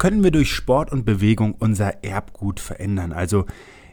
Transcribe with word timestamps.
Können 0.00 0.24
wir 0.24 0.30
durch 0.30 0.50
Sport 0.50 0.92
und 0.92 1.04
Bewegung 1.04 1.52
unser 1.52 2.02
Erbgut 2.02 2.58
verändern, 2.58 3.12
also 3.12 3.44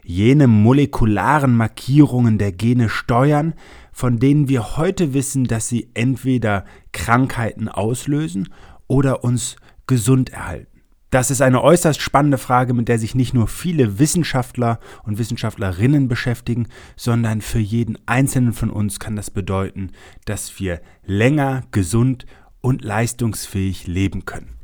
jene 0.02 0.46
molekularen 0.46 1.54
Markierungen 1.54 2.38
der 2.38 2.50
Gene 2.50 2.88
steuern, 2.88 3.52
von 3.92 4.18
denen 4.18 4.48
wir 4.48 4.78
heute 4.78 5.12
wissen, 5.12 5.44
dass 5.44 5.68
sie 5.68 5.90
entweder 5.92 6.64
Krankheiten 6.92 7.68
auslösen 7.68 8.48
oder 8.86 9.22
uns 9.22 9.56
gesund 9.86 10.30
erhalten? 10.30 10.80
Das 11.10 11.30
ist 11.30 11.42
eine 11.42 11.62
äußerst 11.62 12.00
spannende 12.00 12.38
Frage, 12.38 12.72
mit 12.72 12.88
der 12.88 12.98
sich 12.98 13.14
nicht 13.14 13.34
nur 13.34 13.46
viele 13.46 13.98
Wissenschaftler 13.98 14.80
und 15.02 15.18
Wissenschaftlerinnen 15.18 16.08
beschäftigen, 16.08 16.68
sondern 16.96 17.42
für 17.42 17.58
jeden 17.58 17.98
Einzelnen 18.06 18.54
von 18.54 18.70
uns 18.70 18.98
kann 18.98 19.14
das 19.14 19.30
bedeuten, 19.30 19.90
dass 20.24 20.58
wir 20.58 20.80
länger 21.04 21.64
gesund 21.70 22.24
und 22.62 22.82
leistungsfähig 22.82 23.86
leben 23.86 24.24
können. 24.24 24.57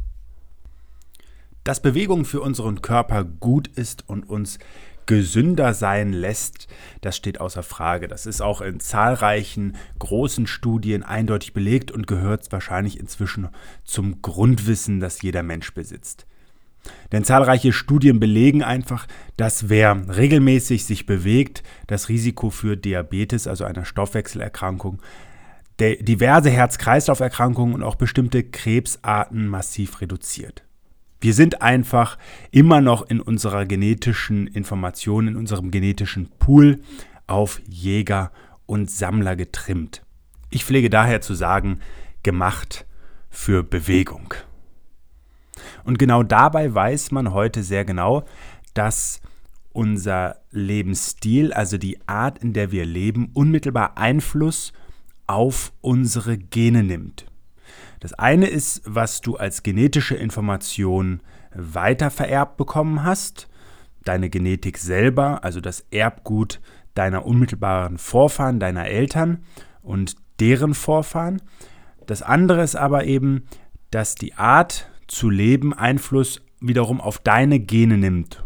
Dass 1.65 1.81
Bewegung 1.81 2.27
für 2.27 2.43
unseren 2.43 2.83
Körper 2.83 3.25
gut 3.25 3.69
ist 3.69 4.07
und 4.07 4.29
uns 4.29 4.59
gesünder 5.07 5.75
sein 5.75 6.13
lässt, 6.13 6.69
das 7.01 7.17
steht 7.17 7.41
außer 7.41 7.63
Frage. 7.63 8.07
Das 8.07 8.27
ist 8.27 8.43
auch 8.43 8.61
in 8.61 8.81
zahlreichen 8.81 9.77
großen 9.99 10.47
Studien 10.47 11.03
eindeutig 11.03 11.55
belegt 11.55 11.91
und 11.91 12.07
gehört 12.07 12.53
wahrscheinlich 12.53 13.01
inzwischen 13.01 13.49
zum 13.85 14.21
Grundwissen, 14.21 15.01
das 15.01 15.23
jeder 15.23 15.43
Mensch 15.43 15.73
besitzt. 15.73 16.27
Denn 17.13 17.25
zahlreiche 17.25 17.73
Studien 17.73 18.21
belegen 18.21 18.63
einfach, 18.63 19.07
dass 19.39 19.71
wer 19.71 20.05
regelmäßig 20.15 20.85
sich 20.85 21.07
bewegt, 21.07 21.63
das 21.87 22.11
Risiko 22.11 22.51
für 22.51 22.77
Diabetes, 22.77 23.47
also 23.47 23.65
einer 23.65 23.87
Stoffwechselerkrankung, 23.87 25.01
diverse 25.81 26.51
Herz-Kreislauf-Erkrankungen 26.51 27.75
und 27.75 27.83
auch 27.83 27.95
bestimmte 27.95 28.43
Krebsarten 28.45 29.49
massiv 29.49 30.03
reduziert. 30.03 30.63
Wir 31.25 31.33
sind 31.33 31.63
einfach 31.63 32.19
immer 32.51 32.83
noch 32.83 33.01
in 33.01 33.19
unserer 33.19 33.65
genetischen 33.65 34.47
Information, 34.47 35.27
in 35.27 35.37
unserem 35.37 35.71
genetischen 35.71 36.29
Pool 36.39 36.83
auf 37.27 37.63
Jäger 37.67 38.31
und 38.67 38.91
Sammler 38.91 39.35
getrimmt. 39.35 40.03
Ich 40.51 40.67
pflege 40.67 40.91
daher 40.91 41.23
zu 41.23 41.33
sagen, 41.33 41.79
gemacht 42.23 42.85
für 43.31 43.63
Bewegung. 43.63 44.35
Und 45.85 45.99
genau 45.99 46.23
dabei 46.23 46.75
weiß 46.75 47.11
man 47.11 47.33
heute 47.33 47.63
sehr 47.63 47.87
genau, 47.87 48.27
dass 48.75 49.23
unser 49.73 50.43
Lebensstil, 50.51 51.55
also 51.55 51.79
die 51.79 52.07
Art, 52.07 52.37
in 52.37 52.53
der 52.53 52.71
wir 52.71 52.85
leben, 52.85 53.31
unmittelbar 53.33 53.97
Einfluss 53.97 54.75
auf 55.27 55.73
unsere 55.81 56.37
Gene 56.37 56.83
nimmt. 56.83 57.25
Das 58.05 58.13
eine 58.13 58.49
ist, 58.49 58.83
was 58.85 59.23
du 59.23 59.39
als 59.39 59.63
genetische 59.63 60.15
Information 60.15 61.23
weiter 61.55 62.11
vererbt 62.11 62.59
bekommen 62.59 63.03
hast, 63.03 63.49
deine 64.05 64.29
Genetik 64.29 64.77
selber, 64.77 65.43
also 65.43 65.63
das 65.63 65.87
Erbgut 65.91 66.61
deiner 66.93 67.25
unmittelbaren 67.25 67.97
Vorfahren, 67.97 68.61
deiner 68.61 68.89
Eltern 68.89 69.43
und 69.81 70.17
deren 70.39 70.75
Vorfahren. 70.75 71.41
Das 72.07 72.21
andere 72.21 72.63
ist 72.63 72.77
aber 72.77 73.07
eben, 73.07 73.47
dass 73.91 74.17
die 74.17 74.35
Art 74.35 74.91
zu 75.09 75.31
leben 75.31 75.73
Einfluss 75.73 76.43
wiederum 76.61 77.01
auf 77.01 77.21
deine 77.21 77.59
Gene 77.59 77.97
nimmt. 77.97 78.45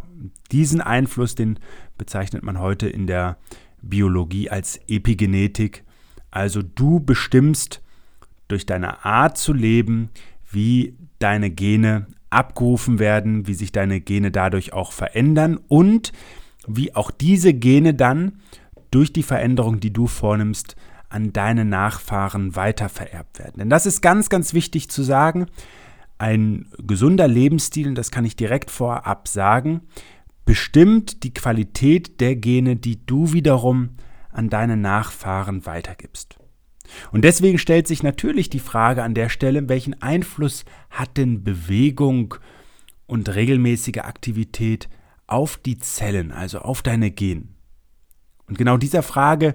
Diesen 0.52 0.80
Einfluss, 0.80 1.34
den 1.34 1.58
bezeichnet 1.96 2.44
man 2.44 2.60
heute 2.60 2.88
in 2.88 3.08
der 3.08 3.38
Biologie 3.82 4.50
als 4.50 4.78
Epigenetik. 4.86 5.82
Also 6.30 6.62
du 6.62 7.00
bestimmst, 7.00 7.82
durch 8.48 8.66
deine 8.66 9.04
Art 9.04 9.38
zu 9.38 9.52
leben, 9.52 10.10
wie 10.50 10.96
deine 11.18 11.50
Gene 11.50 12.06
abgerufen 12.30 12.98
werden, 12.98 13.46
wie 13.46 13.54
sich 13.54 13.72
deine 13.72 14.00
Gene 14.00 14.30
dadurch 14.30 14.72
auch 14.72 14.92
verändern 14.92 15.58
und 15.68 16.12
wie 16.66 16.94
auch 16.94 17.10
diese 17.10 17.54
Gene 17.54 17.94
dann 17.94 18.40
durch 18.90 19.12
die 19.12 19.22
Veränderung, 19.22 19.80
die 19.80 19.92
du 19.92 20.06
vornimmst, 20.06 20.76
an 21.08 21.32
deine 21.32 21.64
Nachfahren 21.64 22.54
weitervererbt 22.54 23.38
werden. 23.38 23.54
Denn 23.58 23.70
das 23.70 23.86
ist 23.86 24.02
ganz, 24.02 24.28
ganz 24.28 24.52
wichtig 24.52 24.90
zu 24.90 25.02
sagen. 25.02 25.46
Ein 26.18 26.66
gesunder 26.78 27.28
Lebensstil, 27.28 27.88
und 27.88 27.94
das 27.94 28.10
kann 28.10 28.24
ich 28.24 28.36
direkt 28.36 28.70
vorab 28.70 29.28
sagen, 29.28 29.82
bestimmt 30.44 31.22
die 31.22 31.32
Qualität 31.32 32.20
der 32.20 32.36
Gene, 32.36 32.76
die 32.76 33.04
du 33.06 33.32
wiederum 33.32 33.90
an 34.30 34.50
deine 34.50 34.76
Nachfahren 34.76 35.64
weitergibst. 35.64 36.37
Und 37.12 37.22
deswegen 37.22 37.58
stellt 37.58 37.86
sich 37.86 38.02
natürlich 38.02 38.50
die 38.50 38.60
Frage 38.60 39.02
an 39.02 39.14
der 39.14 39.28
Stelle, 39.28 39.68
welchen 39.68 40.00
Einfluss 40.02 40.64
hat 40.90 41.16
denn 41.16 41.44
Bewegung 41.44 42.34
und 43.06 43.34
regelmäßige 43.34 43.98
Aktivität 43.98 44.88
auf 45.26 45.56
die 45.56 45.78
Zellen, 45.78 46.32
also 46.32 46.60
auf 46.60 46.82
deine 46.82 47.10
Gen? 47.10 47.54
Und 48.46 48.58
genau 48.58 48.76
dieser 48.76 49.02
Frage 49.02 49.54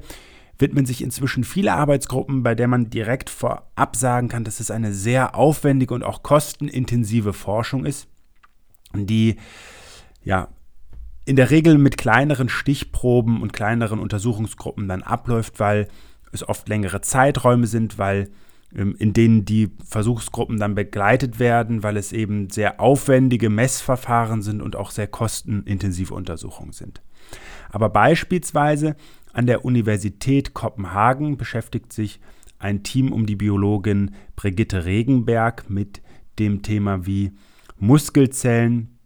widmen 0.57 0.85
sich 0.85 1.01
inzwischen 1.01 1.43
viele 1.43 1.73
Arbeitsgruppen, 1.73 2.43
bei 2.43 2.55
der 2.55 2.67
man 2.67 2.89
direkt 2.89 3.29
vorab 3.29 3.95
sagen 3.95 4.29
kann, 4.29 4.43
dass 4.43 4.59
es 4.59 4.71
eine 4.71 4.93
sehr 4.93 5.35
aufwendige 5.35 5.93
und 5.93 6.03
auch 6.03 6.23
kostenintensive 6.23 7.33
Forschung 7.33 7.85
ist, 7.85 8.07
die 8.93 9.37
ja 10.23 10.49
in 11.25 11.35
der 11.35 11.51
Regel 11.51 11.77
mit 11.77 11.97
kleineren 11.97 12.49
Stichproben 12.49 13.41
und 13.41 13.53
kleineren 13.53 13.99
Untersuchungsgruppen 13.99 14.87
dann 14.87 15.03
abläuft, 15.03 15.59
weil 15.59 15.87
es 16.33 16.47
oft 16.47 16.67
längere 16.67 17.01
Zeiträume 17.01 17.67
sind, 17.67 17.97
weil 17.97 18.29
ähm, 18.75 18.95
in 18.97 19.13
denen 19.13 19.45
die 19.45 19.71
Versuchsgruppen 19.85 20.59
dann 20.59 20.75
begleitet 20.75 21.39
werden, 21.39 21.83
weil 21.83 21.97
es 21.97 22.11
eben 22.11 22.49
sehr 22.49 22.79
aufwendige 22.79 23.49
Messverfahren 23.49 24.41
sind 24.41 24.61
und 24.61 24.75
auch 24.75 24.91
sehr 24.91 25.07
kostenintensive 25.07 26.13
Untersuchungen 26.13 26.73
sind. 26.73 27.01
Aber 27.69 27.89
beispielsweise 27.89 28.95
an 29.31 29.47
der 29.47 29.65
Universität 29.65 30.53
Kopenhagen 30.53 31.37
beschäftigt 31.37 31.93
sich 31.93 32.19
ein 32.59 32.83
Team 32.83 33.11
um 33.11 33.25
die 33.25 33.35
Biologin 33.35 34.11
Brigitte 34.35 34.85
Regenberg 34.85 35.69
mit 35.69 36.01
dem 36.39 36.61
Thema, 36.61 37.05
wie 37.05 37.31
Muskelzellen 37.77 38.97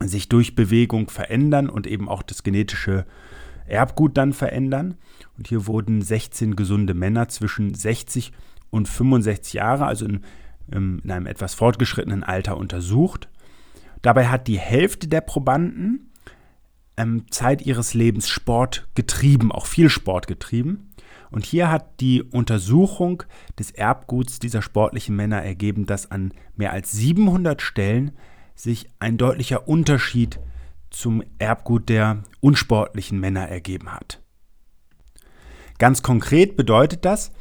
sich 0.00 0.28
durch 0.28 0.54
Bewegung 0.54 1.08
verändern 1.08 1.68
und 1.68 1.86
eben 1.86 2.08
auch 2.08 2.22
das 2.22 2.42
genetische 2.42 3.06
Erbgut 3.66 4.16
dann 4.16 4.32
verändern. 4.32 4.94
Und 5.36 5.48
hier 5.48 5.66
wurden 5.66 6.02
16 6.02 6.56
gesunde 6.56 6.94
Männer 6.94 7.28
zwischen 7.28 7.74
60 7.74 8.32
und 8.70 8.88
65 8.88 9.54
Jahre, 9.54 9.86
also 9.86 10.06
in, 10.06 10.20
ähm, 10.72 11.00
in 11.04 11.10
einem 11.10 11.26
etwas 11.26 11.54
fortgeschrittenen 11.54 12.24
Alter, 12.24 12.56
untersucht. 12.56 13.28
Dabei 14.02 14.28
hat 14.28 14.48
die 14.48 14.58
Hälfte 14.58 15.08
der 15.08 15.22
Probanden 15.22 16.10
ähm, 16.96 17.24
Zeit 17.30 17.62
ihres 17.62 17.94
Lebens 17.94 18.28
Sport 18.28 18.88
getrieben, 18.94 19.50
auch 19.50 19.66
viel 19.66 19.88
Sport 19.88 20.26
getrieben. 20.26 20.90
Und 21.30 21.44
hier 21.44 21.70
hat 21.70 22.00
die 22.00 22.22
Untersuchung 22.22 23.24
des 23.58 23.72
Erbguts 23.72 24.38
dieser 24.38 24.62
sportlichen 24.62 25.16
Männer 25.16 25.42
ergeben, 25.42 25.86
dass 25.86 26.10
an 26.10 26.32
mehr 26.54 26.72
als 26.72 26.92
700 26.92 27.60
Stellen 27.60 28.12
sich 28.54 28.88
ein 29.00 29.16
deutlicher 29.16 29.66
Unterschied 29.66 30.38
zum 30.94 31.22
Erbgut 31.38 31.88
der 31.88 32.22
unsportlichen 32.40 33.18
Männer 33.18 33.48
ergeben 33.48 33.92
hat. 33.92 34.20
Ganz 35.78 36.02
konkret 36.02 36.56
bedeutet 36.56 37.04
das, 37.04 37.32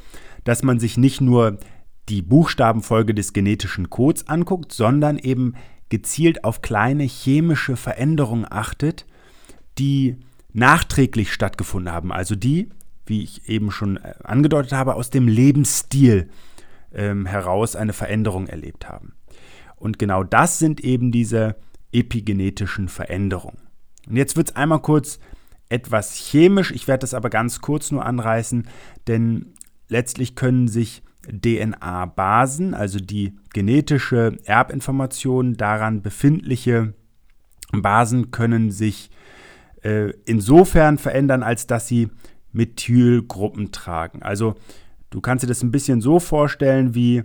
dass 0.43 0.63
man 0.63 0.79
sich 0.79 0.97
nicht 0.97 1.21
nur 1.21 1.59
die 2.09 2.21
Buchstabenfolge 2.21 3.13
des 3.13 3.31
genetischen 3.31 3.89
Codes 3.89 4.27
anguckt, 4.27 4.73
sondern 4.73 5.17
eben 5.17 5.53
gezielt 5.89 6.43
auf 6.43 6.61
kleine 6.61 7.03
chemische 7.03 7.75
Veränderungen 7.75 8.45
achtet, 8.49 9.05
die 9.77 10.17
nachträglich 10.51 11.31
stattgefunden 11.31 11.93
haben, 11.93 12.11
also 12.11 12.35
die, 12.35 12.69
wie 13.05 13.23
ich 13.23 13.47
eben 13.47 13.71
schon 13.71 13.97
äh, 13.97 14.15
angedeutet 14.23 14.73
habe, 14.73 14.95
aus 14.95 15.09
dem 15.09 15.27
Lebensstil 15.27 16.29
ähm, 16.93 17.25
heraus 17.25 17.75
eine 17.75 17.93
Veränderung 17.93 18.47
erlebt 18.47 18.89
haben. 18.89 19.13
Und 19.75 19.99
genau 19.99 20.23
das 20.23 20.59
sind 20.59 20.81
eben 20.81 21.11
diese 21.11 21.55
epigenetischen 21.93 22.89
Veränderungen. 22.89 23.59
Und 24.07 24.17
jetzt 24.17 24.35
wird 24.35 24.49
es 24.49 24.55
einmal 24.55 24.81
kurz 24.81 25.19
etwas 25.69 26.15
chemisch. 26.15 26.71
Ich 26.71 26.87
werde 26.87 27.01
das 27.01 27.13
aber 27.13 27.29
ganz 27.29 27.61
kurz 27.61 27.91
nur 27.91 28.05
anreißen, 28.05 28.67
denn 29.07 29.53
letztlich 29.87 30.35
können 30.35 30.67
sich 30.67 31.03
DNA-Basen, 31.27 32.73
also 32.73 32.99
die 32.99 33.37
genetische 33.53 34.37
Erbinformation 34.43 35.55
daran 35.55 36.01
befindliche 36.01 36.93
Basen 37.71 38.31
können 38.31 38.71
sich 38.71 39.09
äh, 39.83 40.11
insofern 40.25 40.97
verändern, 40.97 41.43
als 41.43 41.65
dass 41.65 41.87
sie 41.87 42.09
Methylgruppen 42.51 43.71
tragen. 43.71 44.21
Also 44.21 44.55
du 45.09 45.21
kannst 45.21 45.43
dir 45.43 45.47
das 45.47 45.63
ein 45.63 45.71
bisschen 45.71 46.01
so 46.01 46.19
vorstellen, 46.19 46.93
wie 46.93 47.23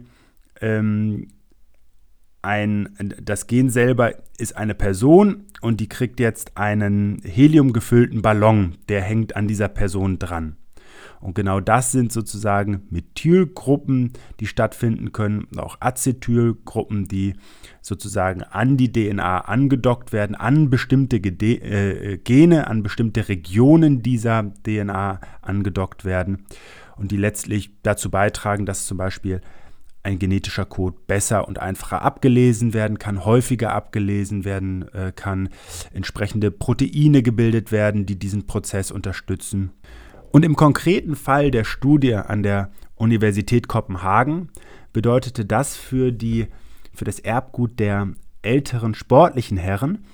ähm, 0.61 1.29
ein, 2.49 3.15
das 3.23 3.47
Gen 3.47 3.69
selber 3.69 4.15
ist 4.39 4.57
eine 4.57 4.75
Person 4.75 5.45
und 5.61 5.81
die 5.81 5.89
kriegt 5.89 6.19
jetzt 6.19 6.57
einen 6.57 7.21
heliumgefüllten 7.23 8.23
Ballon, 8.23 8.79
der 8.89 9.03
hängt 9.03 9.37
an 9.37 9.47
dieser 9.47 9.69
Person 9.69 10.19
dran. 10.19 10.57
Und 11.21 11.35
genau 11.35 11.61
das 11.61 11.93
sind 11.93 12.11
sozusagen 12.11 12.85
Methylgruppen, 12.89 14.15
die 14.41 14.47
stattfinden 14.47 15.13
können, 15.13 15.47
auch 15.59 15.77
Acetylgruppen, 15.81 17.07
die 17.07 17.35
sozusagen 17.83 18.43
an 18.43 18.79
die 18.79 18.93
DNA 18.93 19.41
angedockt 19.41 20.15
werden, 20.15 20.35
an 20.35 20.71
bestimmte 20.71 21.17
äh, 21.17 22.17
Gene, 22.19 22.67
an 22.67 22.83
bestimmte 22.83 23.29
Regionen 23.29 24.01
dieser 24.01 24.55
DNA 24.65 25.21
angedockt 25.43 26.07
werden 26.07 26.47
und 26.97 27.11
die 27.11 27.19
letztlich 27.19 27.73
dazu 27.83 28.11
beitragen, 28.11 28.65
dass 28.65 28.87
zum 28.87 28.97
Beispiel 28.97 29.43
ein 30.03 30.19
genetischer 30.19 30.65
Code 30.65 30.97
besser 31.07 31.49
und 31.49 31.59
einfacher 31.59 32.03
abgelesen 32.03 32.73
werden 32.73 32.99
kann, 32.99 33.25
häufiger 33.25 33.75
abgelesen 33.75 34.45
werden 34.45 34.89
äh, 34.95 35.13
kann, 35.15 35.49
entsprechende 35.93 36.51
Proteine 36.51 37.23
gebildet 37.23 37.73
werden, 37.73 38.07
die 38.07 38.19
diesen 38.19 38.47
Prozess 38.47 38.91
unterstützen. 38.91 39.73
Und 40.31 40.45
im 40.45 40.57
konkreten 40.57 41.17
Fall 41.17 41.51
der 41.51 41.65
Studie 41.65 42.15
an 42.15 42.43
der 42.43 42.71
Universität 42.97 43.69
Kopenhagen 43.69 44.51
bedeutete 44.93 45.45
das 45.45 45.77
für, 45.77 46.13
die, 46.13 46.47
für 46.95 47.05
das 47.05 47.19
Erbgut 47.19 47.79
der 47.79 48.09
älteren 48.43 48.95
sportlichen 48.95 49.57
Herren, 49.57 50.05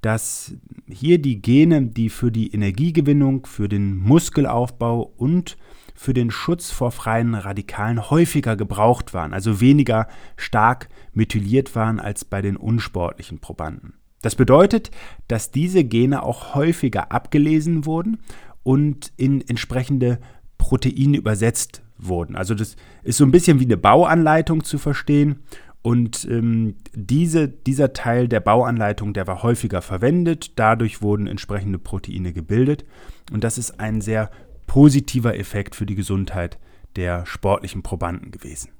dass 0.00 0.54
hier 0.86 1.18
die 1.18 1.40
Gene, 1.40 1.82
die 1.82 2.10
für 2.10 2.30
die 2.30 2.52
Energiegewinnung, 2.52 3.46
für 3.46 3.68
den 3.68 3.96
Muskelaufbau 3.96 5.12
und 5.16 5.56
für 5.94 6.12
den 6.12 6.30
Schutz 6.30 6.70
vor 6.70 6.90
freien 6.90 7.34
Radikalen 7.34 8.10
häufiger 8.10 8.56
gebraucht 8.56 9.14
waren, 9.14 9.32
also 9.32 9.60
weniger 9.60 10.08
stark 10.36 10.88
methyliert 11.12 11.74
waren 11.76 12.00
als 12.00 12.24
bei 12.24 12.42
den 12.42 12.56
unsportlichen 12.56 13.38
Probanden. 13.38 13.94
Das 14.20 14.34
bedeutet, 14.34 14.90
dass 15.28 15.50
diese 15.50 15.84
Gene 15.84 16.22
auch 16.22 16.54
häufiger 16.54 17.12
abgelesen 17.12 17.84
wurden 17.86 18.18
und 18.62 19.12
in 19.16 19.46
entsprechende 19.46 20.18
Proteine 20.58 21.18
übersetzt 21.18 21.82
wurden. 21.98 22.34
Also 22.34 22.54
das 22.54 22.76
ist 23.02 23.18
so 23.18 23.24
ein 23.24 23.30
bisschen 23.30 23.60
wie 23.60 23.64
eine 23.64 23.76
Bauanleitung 23.76 24.64
zu 24.64 24.78
verstehen. 24.78 25.40
Und 25.82 26.26
ähm, 26.30 26.76
diese, 26.94 27.46
dieser 27.46 27.92
Teil 27.92 28.26
der 28.26 28.40
Bauanleitung, 28.40 29.12
der 29.12 29.26
war 29.26 29.42
häufiger 29.42 29.82
verwendet. 29.82 30.52
Dadurch 30.56 31.02
wurden 31.02 31.26
entsprechende 31.26 31.78
Proteine 31.78 32.32
gebildet. 32.32 32.86
Und 33.30 33.44
das 33.44 33.58
ist 33.58 33.78
ein 33.78 34.00
sehr 34.00 34.30
positiver 34.66 35.38
Effekt 35.38 35.74
für 35.74 35.86
die 35.86 35.94
Gesundheit 35.94 36.58
der 36.96 37.26
sportlichen 37.26 37.82
Probanden 37.82 38.30
gewesen. 38.30 38.70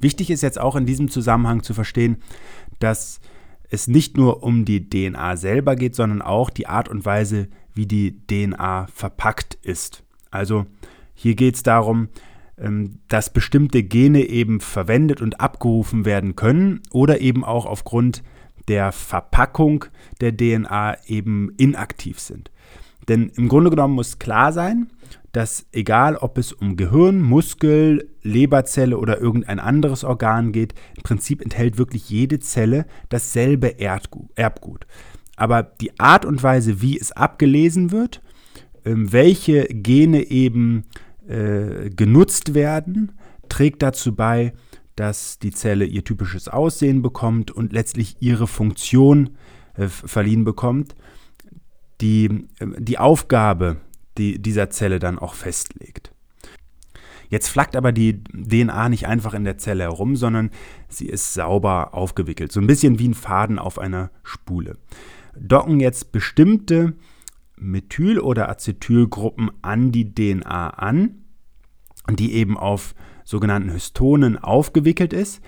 Wichtig 0.00 0.30
ist 0.30 0.42
jetzt 0.42 0.60
auch 0.60 0.76
in 0.76 0.86
diesem 0.86 1.08
Zusammenhang 1.08 1.62
zu 1.62 1.74
verstehen, 1.74 2.18
dass 2.78 3.20
es 3.70 3.86
nicht 3.86 4.16
nur 4.16 4.42
um 4.42 4.64
die 4.64 4.88
DNA 4.88 5.36
selber 5.36 5.76
geht, 5.76 5.94
sondern 5.94 6.22
auch 6.22 6.50
die 6.50 6.66
Art 6.66 6.88
und 6.88 7.04
Weise, 7.04 7.48
wie 7.74 7.86
die 7.86 8.26
DNA 8.26 8.86
verpackt 8.86 9.54
ist. 9.62 10.04
Also 10.30 10.66
hier 11.14 11.34
geht 11.34 11.56
es 11.56 11.62
darum, 11.62 12.08
ähm, 12.56 13.00
dass 13.08 13.32
bestimmte 13.32 13.82
Gene 13.82 14.24
eben 14.24 14.60
verwendet 14.60 15.20
und 15.20 15.40
abgerufen 15.40 16.04
werden 16.04 16.34
können 16.34 16.80
oder 16.90 17.20
eben 17.20 17.44
auch 17.44 17.66
aufgrund 17.66 18.22
der 18.68 18.92
Verpackung 18.92 19.86
der 20.20 20.36
DNA 20.36 20.96
eben 21.06 21.50
inaktiv 21.56 22.18
sind. 22.20 22.50
Denn 23.08 23.30
im 23.36 23.48
Grunde 23.48 23.70
genommen 23.70 23.94
muss 23.94 24.18
klar 24.18 24.52
sein, 24.52 24.88
dass 25.32 25.66
egal 25.72 26.16
ob 26.16 26.38
es 26.38 26.52
um 26.52 26.76
Gehirn, 26.76 27.20
Muskel, 27.20 28.10
Leberzelle 28.22 28.98
oder 28.98 29.20
irgendein 29.20 29.58
anderes 29.58 30.04
Organ 30.04 30.52
geht, 30.52 30.74
im 30.96 31.02
Prinzip 31.02 31.42
enthält 31.42 31.78
wirklich 31.78 32.08
jede 32.10 32.38
Zelle 32.38 32.86
dasselbe 33.08 33.78
Erbgut. 33.78 34.86
Aber 35.36 35.62
die 35.62 35.98
Art 35.98 36.24
und 36.24 36.42
Weise, 36.42 36.82
wie 36.82 36.98
es 36.98 37.12
abgelesen 37.12 37.92
wird, 37.92 38.20
ähm, 38.84 39.12
welche 39.12 39.64
Gene 39.66 40.24
eben 40.30 40.84
äh, 41.28 41.90
genutzt 41.90 42.54
werden, 42.54 43.12
trägt 43.48 43.82
dazu 43.82 44.14
bei, 44.14 44.52
dass 44.96 45.38
die 45.38 45.52
Zelle 45.52 45.84
ihr 45.84 46.02
typisches 46.02 46.48
Aussehen 46.48 47.02
bekommt 47.02 47.50
und 47.50 47.72
letztlich 47.72 48.16
ihre 48.20 48.48
Funktion 48.48 49.30
äh, 49.74 49.86
verliehen 49.86 50.44
bekommt, 50.44 50.96
die 52.00 52.48
äh, 52.58 52.66
die 52.78 52.98
Aufgabe 52.98 53.78
die 54.18 54.40
dieser 54.40 54.68
Zelle 54.70 54.98
dann 54.98 55.18
auch 55.18 55.34
festlegt. 55.34 56.12
Jetzt 57.30 57.48
flackt 57.48 57.76
aber 57.76 57.92
die 57.92 58.24
DNA 58.24 58.88
nicht 58.88 59.06
einfach 59.06 59.34
in 59.34 59.44
der 59.44 59.58
Zelle 59.58 59.84
herum, 59.84 60.16
sondern 60.16 60.50
sie 60.88 61.06
ist 61.06 61.34
sauber 61.34 61.94
aufgewickelt, 61.94 62.52
so 62.52 62.60
ein 62.60 62.66
bisschen 62.66 62.98
wie 62.98 63.08
ein 63.08 63.14
Faden 63.14 63.58
auf 63.58 63.78
einer 63.78 64.10
Spule. 64.22 64.78
Docken 65.38 65.78
jetzt 65.78 66.10
bestimmte 66.10 66.94
Methyl- 67.56 68.20
oder 68.20 68.48
Acetylgruppen 68.48 69.50
an 69.62 69.92
die 69.92 70.14
DNA 70.14 70.70
an, 70.70 71.24
die 72.10 72.32
eben 72.32 72.56
auf 72.56 72.94
sogenannten 73.24 73.70
Histonen 73.70 74.38
aufgewickelt 74.38 75.12
ist, 75.12 75.42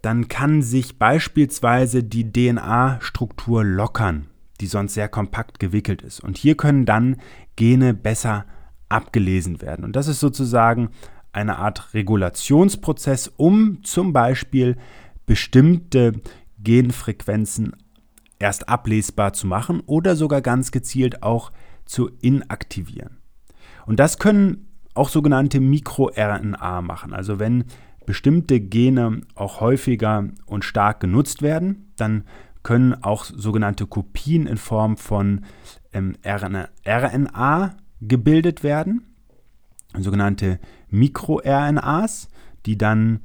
dann 0.00 0.28
kann 0.28 0.62
sich 0.62 0.98
beispielsweise 0.98 2.02
die 2.02 2.32
DNA-Struktur 2.32 3.64
lockern, 3.64 4.28
die 4.60 4.66
sonst 4.66 4.94
sehr 4.94 5.08
kompakt 5.08 5.58
gewickelt 5.58 6.02
ist. 6.02 6.20
Und 6.20 6.36
hier 6.36 6.56
können 6.56 6.86
dann 6.86 7.16
Gene 7.56 7.94
besser 7.94 8.44
abgelesen 8.88 9.60
werden. 9.60 9.84
Und 9.84 9.96
das 9.96 10.08
ist 10.08 10.20
sozusagen 10.20 10.90
eine 11.32 11.58
Art 11.58 11.94
Regulationsprozess, 11.94 13.28
um 13.36 13.82
zum 13.84 14.12
Beispiel 14.12 14.76
bestimmte 15.26 16.20
Genfrequenzen 16.58 17.76
erst 18.38 18.68
ablesbar 18.68 19.32
zu 19.32 19.46
machen 19.46 19.82
oder 19.86 20.16
sogar 20.16 20.40
ganz 20.40 20.70
gezielt 20.70 21.22
auch 21.22 21.52
zu 21.84 22.10
inaktivieren. 22.20 23.18
Und 23.86 24.00
das 24.00 24.18
können 24.18 24.68
auch 24.94 25.08
sogenannte 25.08 25.60
MikroRNA 25.60 26.82
machen. 26.82 27.14
Also 27.14 27.38
wenn 27.38 27.64
bestimmte 28.04 28.60
Gene 28.60 29.20
auch 29.34 29.60
häufiger 29.60 30.28
und 30.46 30.64
stark 30.64 31.00
genutzt 31.00 31.42
werden, 31.42 31.92
dann 31.96 32.24
können 32.68 33.02
auch 33.02 33.24
sogenannte 33.24 33.86
Kopien 33.86 34.46
in 34.46 34.58
Form 34.58 34.98
von 34.98 35.46
ähm, 35.94 36.16
RNA, 36.22 37.76
gebildet 38.02 38.62
werden, 38.62 39.06
sogenannte 39.98 40.60
MikroRNAs, 40.90 42.28
die 42.66 42.76
dann 42.76 43.20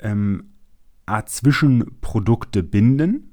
ähm, 0.00 0.54
Zwischenprodukte 1.24 2.64
binden. 2.64 3.32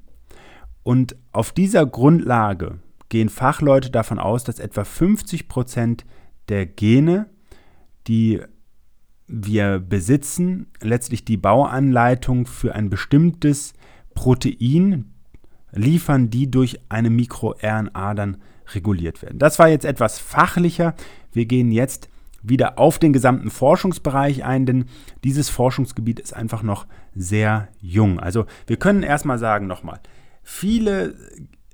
Und 0.84 1.16
auf 1.32 1.50
dieser 1.50 1.86
Grundlage 1.86 2.78
gehen 3.08 3.28
Fachleute 3.28 3.90
davon 3.90 4.20
aus, 4.20 4.44
dass 4.44 4.60
etwa 4.60 4.84
50 4.84 5.48
Prozent 5.48 6.06
der 6.48 6.66
Gene, 6.66 7.26
die 8.06 8.42
wir 9.26 9.80
besitzen, 9.80 10.68
letztlich 10.80 11.24
die 11.24 11.36
Bauanleitung 11.36 12.46
für 12.46 12.76
ein 12.76 12.90
bestimmtes 12.90 13.72
Protein 14.14 15.14
liefern, 15.72 16.30
die 16.30 16.50
durch 16.50 16.80
eine 16.88 17.10
MikroRNA 17.10 18.14
dann 18.14 18.38
reguliert 18.74 19.22
werden. 19.22 19.38
Das 19.38 19.58
war 19.58 19.68
jetzt 19.68 19.84
etwas 19.84 20.18
fachlicher. 20.18 20.94
Wir 21.32 21.46
gehen 21.46 21.72
jetzt 21.72 22.08
wieder 22.42 22.78
auf 22.78 22.98
den 22.98 23.12
gesamten 23.12 23.50
Forschungsbereich 23.50 24.44
ein, 24.44 24.66
denn 24.66 24.84
dieses 25.24 25.48
Forschungsgebiet 25.48 26.20
ist 26.20 26.34
einfach 26.34 26.62
noch 26.62 26.86
sehr 27.14 27.68
jung. 27.80 28.20
Also 28.20 28.46
wir 28.66 28.76
können 28.76 29.02
erstmal 29.02 29.38
sagen 29.38 29.66
nochmal, 29.66 30.00
Viele 30.50 31.14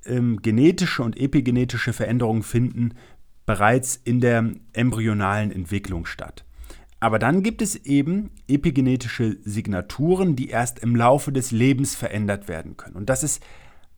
ähm, 0.05 0.41
genetische 0.41 1.01
und 1.01 1.17
epigenetische 1.17 1.93
Veränderungen 1.93 2.43
finden 2.43 2.93
bereits 3.45 3.95
in 3.95 4.19
der 4.19 4.51
embryonalen 4.73 5.49
Entwicklung 5.49 6.05
statt. 6.05 6.43
Aber 6.99 7.17
dann 7.17 7.41
gibt 7.41 7.61
es 7.61 7.77
eben 7.85 8.31
epigenetische 8.49 9.37
Signaturen, 9.45 10.35
die 10.35 10.49
erst 10.49 10.79
im 10.79 10.93
Laufe 10.93 11.31
des 11.31 11.51
Lebens 11.51 11.95
verändert 11.95 12.49
werden 12.49 12.75
können. 12.75 12.97
Und 12.97 13.09
das 13.09 13.23
ist 13.23 13.41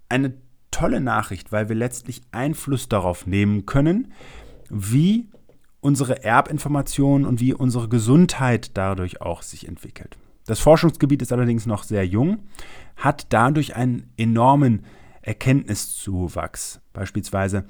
eine 0.10 0.34
tolle 0.72 1.02
Nachricht, 1.02 1.52
weil 1.52 1.70
wir 1.70 1.76
letztlich 1.76 2.22
Einfluss 2.32 2.90
darauf 2.90 3.26
nehmen 3.26 3.66
können, 3.66 4.14
wie 4.70 5.28
unsere 5.80 6.24
Erbinformation 6.24 7.26
und 7.26 7.40
wie 7.40 7.54
unsere 7.54 7.88
Gesundheit 7.88 8.72
dadurch 8.76 9.22
auch 9.22 9.42
sich 9.42 9.68
entwickelt. 9.68 10.18
Das 10.46 10.60
Forschungsgebiet 10.60 11.22
ist 11.22 11.32
allerdings 11.32 11.66
noch 11.66 11.84
sehr 11.84 12.06
jung, 12.06 12.40
hat 12.96 13.28
dadurch 13.30 13.76
einen 13.76 14.12
enormen 14.18 14.86
Erkenntniszuwachs. 15.22 16.80
Beispielsweise 16.94 17.66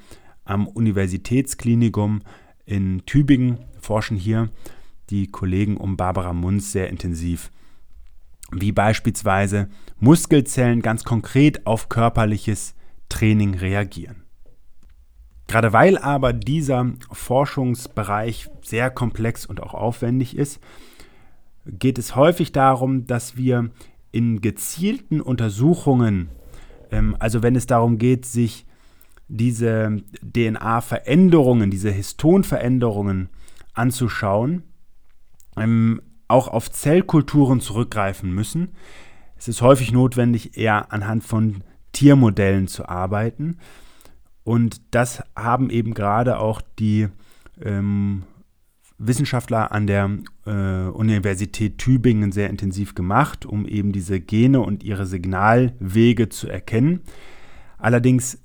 am 0.46 0.68
Universitätsklinikum 0.68 2.22
in 2.66 3.06
Tübingen 3.06 3.60
forschen 3.80 4.18
hier 4.18 4.50
die 5.10 5.28
Kollegen 5.28 5.78
um 5.78 5.98
Barbara 5.98 6.34
Munz 6.34 6.72
sehr 6.72 6.90
intensiv, 6.90 7.52
wie 8.52 8.72
beispielsweise 8.72 9.70
Muskelzellen 10.00 10.82
ganz 10.82 11.04
konkret 11.04 11.66
auf 11.66 11.90
körperliches 11.90 12.76
Training 13.10 13.56
reagieren. 13.56 14.24
Gerade 15.48 15.72
weil 15.72 15.98
aber 15.98 16.34
dieser 16.34 16.92
Forschungsbereich 17.12 18.50
sehr 18.62 18.90
komplex 18.90 19.46
und 19.46 19.64
auch 19.64 19.74
aufwendig 19.74 20.36
ist, 20.36 20.60
geht 21.66 21.98
es 21.98 22.16
häufig 22.16 22.52
darum, 22.52 23.08
dass 23.08 23.38
wir 23.38 23.72
in 24.12 24.42
gezielten 24.42 25.22
Untersuchungen, 25.22 26.30
ähm, 26.92 27.16
also 27.20 27.44
wenn 27.44 27.56
es 27.56 27.66
darum 27.66 27.98
geht, 27.98 28.26
sich 28.26 28.66
diese 29.28 30.02
DNA-Veränderungen, 30.22 31.70
diese 31.70 31.92
Histonveränderungen 31.92 33.30
anzuschauen, 33.74 34.64
ähm, 35.58 36.02
auch 36.28 36.48
auf 36.48 36.72
Zellkulturen 36.72 37.62
zurückgreifen 37.62 38.34
müssen. 38.34 38.70
Es 39.38 39.48
ist 39.48 39.62
häufig 39.62 39.92
notwendig, 39.92 40.58
eher 40.58 40.92
anhand 40.92 41.24
von 41.24 41.64
Tiermodellen 41.92 42.68
zu 42.68 42.88
arbeiten. 42.88 43.58
Und 44.44 44.82
das 44.92 45.24
haben 45.36 45.70
eben 45.70 45.94
gerade 45.94 46.40
auch 46.40 46.62
die 46.80 47.08
ähm, 47.62 48.24
Wissenschaftler 48.98 49.72
an 49.72 49.88
der 49.88 50.10
äh, 50.46 50.90
Universität 50.90 51.78
Tübingen 51.78 52.32
sehr 52.32 52.50
intensiv 52.50 52.96
gemacht, 52.96 53.46
um 53.46 53.68
eben 53.68 53.92
diese 53.92 54.20
Gene 54.20 54.60
und 54.62 54.84
ihre 54.84 55.06
Signalwege 55.06 56.30
zu 56.30 56.48
erkennen. 56.48 57.02
Allerdings 57.78 58.40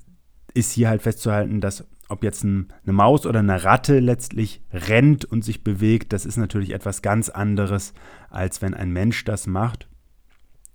ist 0.53 0.71
hier 0.71 0.89
halt 0.89 1.01
festzuhalten, 1.01 1.59
dass 1.59 1.87
ob 2.13 2.23
jetzt 2.23 2.43
ein, 2.43 2.69
eine 2.83 2.93
Maus 2.93 3.25
oder 3.25 3.39
eine 3.39 3.63
Ratte 3.63 3.99
letztlich 3.99 4.61
rennt 4.71 5.25
und 5.25 5.43
sich 5.43 5.63
bewegt, 5.63 6.13
das 6.13 6.25
ist 6.25 6.37
natürlich 6.37 6.73
etwas 6.73 7.01
ganz 7.01 7.29
anderes, 7.29 7.93
als 8.29 8.61
wenn 8.61 8.73
ein 8.73 8.91
Mensch 8.91 9.25
das 9.25 9.47
macht. 9.47 9.89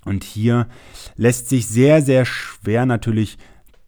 Und 0.04 0.25
hier 0.25 0.68
lässt 1.16 1.49
sich 1.49 1.66
sehr, 1.66 2.02
sehr 2.02 2.25
schwer 2.25 2.87
natürlich 2.87 3.38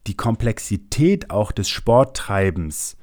die 0.07 0.17
Komplexität 0.17 1.29
auch 1.29 1.51
des 1.51 1.69
Sporttreibens 1.69 2.97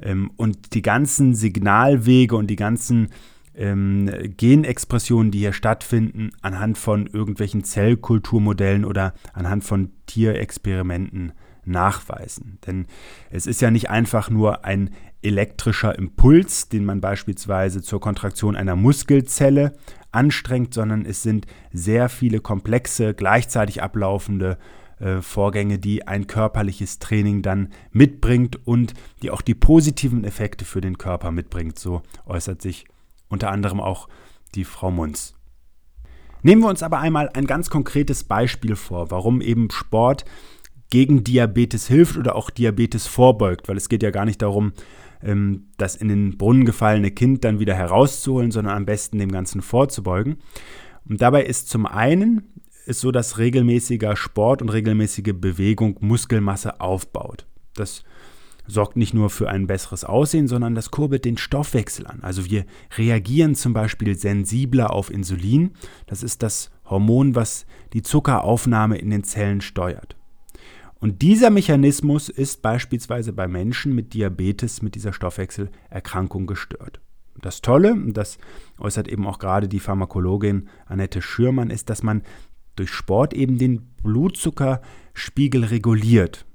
ähm, 0.00 0.30
und 0.36 0.74
die 0.74 0.82
ganzen 0.82 1.34
Signalwege 1.34 2.36
und 2.36 2.48
die 2.48 2.56
ganzen 2.56 3.08
ähm, 3.54 4.10
Genexpressionen, 4.36 5.30
die 5.30 5.38
hier 5.40 5.52
stattfinden, 5.52 6.30
anhand 6.42 6.78
von 6.78 7.06
irgendwelchen 7.06 7.64
Zellkulturmodellen 7.64 8.84
oder 8.84 9.14
anhand 9.32 9.64
von 9.64 9.90
Tierexperimenten 10.06 11.32
nachweisen. 11.66 12.58
Denn 12.66 12.86
es 13.30 13.46
ist 13.46 13.60
ja 13.60 13.70
nicht 13.70 13.90
einfach 13.90 14.30
nur 14.30 14.64
ein 14.64 14.90
elektrischer 15.22 15.98
Impuls, 15.98 16.68
den 16.68 16.84
man 16.84 17.00
beispielsweise 17.00 17.82
zur 17.82 18.00
Kontraktion 18.00 18.56
einer 18.56 18.76
Muskelzelle 18.76 19.76
anstrengt, 20.12 20.72
sondern 20.74 21.04
es 21.04 21.22
sind 21.22 21.46
sehr 21.72 22.08
viele 22.08 22.40
komplexe, 22.40 23.14
gleichzeitig 23.14 23.82
ablaufende 23.82 24.58
äh, 24.98 25.20
Vorgänge, 25.20 25.78
die 25.78 26.06
ein 26.06 26.26
körperliches 26.26 26.98
Training 26.98 27.42
dann 27.42 27.68
mitbringt 27.90 28.66
und 28.66 28.94
die 29.22 29.30
auch 29.30 29.42
die 29.42 29.54
positiven 29.54 30.24
Effekte 30.24 30.64
für 30.64 30.80
den 30.80 30.96
Körper 30.96 31.32
mitbringt. 31.32 31.78
So 31.78 32.02
äußert 32.24 32.62
sich 32.62 32.86
unter 33.28 33.50
anderem 33.50 33.80
auch 33.80 34.08
die 34.54 34.64
Frau 34.64 34.90
Munz. 34.90 35.34
Nehmen 36.42 36.62
wir 36.62 36.68
uns 36.68 36.82
aber 36.82 37.00
einmal 37.00 37.28
ein 37.30 37.46
ganz 37.46 37.70
konkretes 37.70 38.24
Beispiel 38.24 38.76
vor, 38.76 39.10
warum 39.10 39.40
eben 39.40 39.70
Sport 39.70 40.24
gegen 40.90 41.24
Diabetes 41.24 41.88
hilft 41.88 42.16
oder 42.16 42.36
auch 42.36 42.50
Diabetes 42.50 43.06
vorbeugt, 43.06 43.68
weil 43.68 43.76
es 43.76 43.88
geht 43.88 44.02
ja 44.02 44.10
gar 44.10 44.24
nicht 44.24 44.42
darum, 44.42 44.72
ähm, 45.22 45.66
das 45.76 45.96
in 45.96 46.08
den 46.08 46.36
Brunnen 46.38 46.64
gefallene 46.64 47.10
Kind 47.10 47.44
dann 47.44 47.58
wieder 47.58 47.74
herauszuholen, 47.74 48.50
sondern 48.50 48.76
am 48.76 48.86
besten 48.86 49.18
dem 49.18 49.32
Ganzen 49.32 49.62
vorzubeugen. 49.62 50.36
Und 51.08 51.20
dabei 51.20 51.44
ist 51.44 51.68
zum 51.68 51.86
einen 51.86 52.42
ist 52.86 53.00
so, 53.00 53.10
dass 53.10 53.38
regelmäßiger 53.38 54.16
Sport 54.16 54.62
und 54.62 54.68
regelmäßige 54.68 55.34
Bewegung 55.34 55.96
Muskelmasse 56.00 56.80
aufbaut. 56.80 57.46
Das 57.74 58.04
sorgt 58.68 58.96
nicht 58.96 59.14
nur 59.14 59.30
für 59.30 59.48
ein 59.48 59.66
besseres 59.66 60.04
Aussehen, 60.04 60.48
sondern 60.48 60.74
das 60.74 60.90
kurbelt 60.90 61.24
den 61.24 61.36
Stoffwechsel 61.36 62.06
an. 62.06 62.20
Also 62.22 62.44
wir 62.46 62.64
reagieren 62.96 63.54
zum 63.54 63.72
Beispiel 63.72 64.16
sensibler 64.16 64.92
auf 64.92 65.10
Insulin. 65.10 65.72
Das 66.06 66.22
ist 66.22 66.42
das 66.42 66.70
Hormon, 66.84 67.34
was 67.34 67.66
die 67.92 68.02
Zuckeraufnahme 68.02 68.98
in 68.98 69.10
den 69.10 69.24
Zellen 69.24 69.60
steuert. 69.60 70.16
Und 70.98 71.22
dieser 71.22 71.50
Mechanismus 71.50 72.28
ist 72.28 72.62
beispielsweise 72.62 73.32
bei 73.32 73.48
Menschen 73.48 73.94
mit 73.94 74.14
Diabetes, 74.14 74.82
mit 74.82 74.94
dieser 74.94 75.12
Stoffwechselerkrankung 75.12 76.46
gestört. 76.46 77.00
Das 77.40 77.60
Tolle, 77.60 77.94
das 78.12 78.38
äußert 78.78 79.08
eben 79.08 79.26
auch 79.26 79.38
gerade 79.38 79.68
die 79.68 79.80
Pharmakologin 79.80 80.68
Annette 80.86 81.20
Schürmann, 81.20 81.70
ist, 81.70 81.90
dass 81.90 82.02
man 82.02 82.22
durch 82.76 82.90
Sport 82.90 83.34
eben 83.34 83.58
den 83.58 83.90
Blutzuckerspiegel 84.02 85.64
reguliert. 85.64 86.46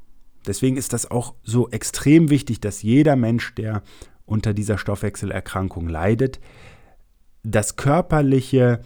Deswegen 0.48 0.78
ist 0.78 0.94
das 0.94 1.10
auch 1.10 1.36
so 1.44 1.70
extrem 1.70 2.30
wichtig, 2.30 2.60
dass 2.62 2.82
jeder 2.82 3.16
Mensch, 3.16 3.54
der 3.56 3.84
unter 4.26 4.54
dieser 4.54 4.78
Stoffwechselerkrankung 4.78 5.88
leidet, 5.88 6.40
das 7.44 7.76
körperliche, 7.76 8.82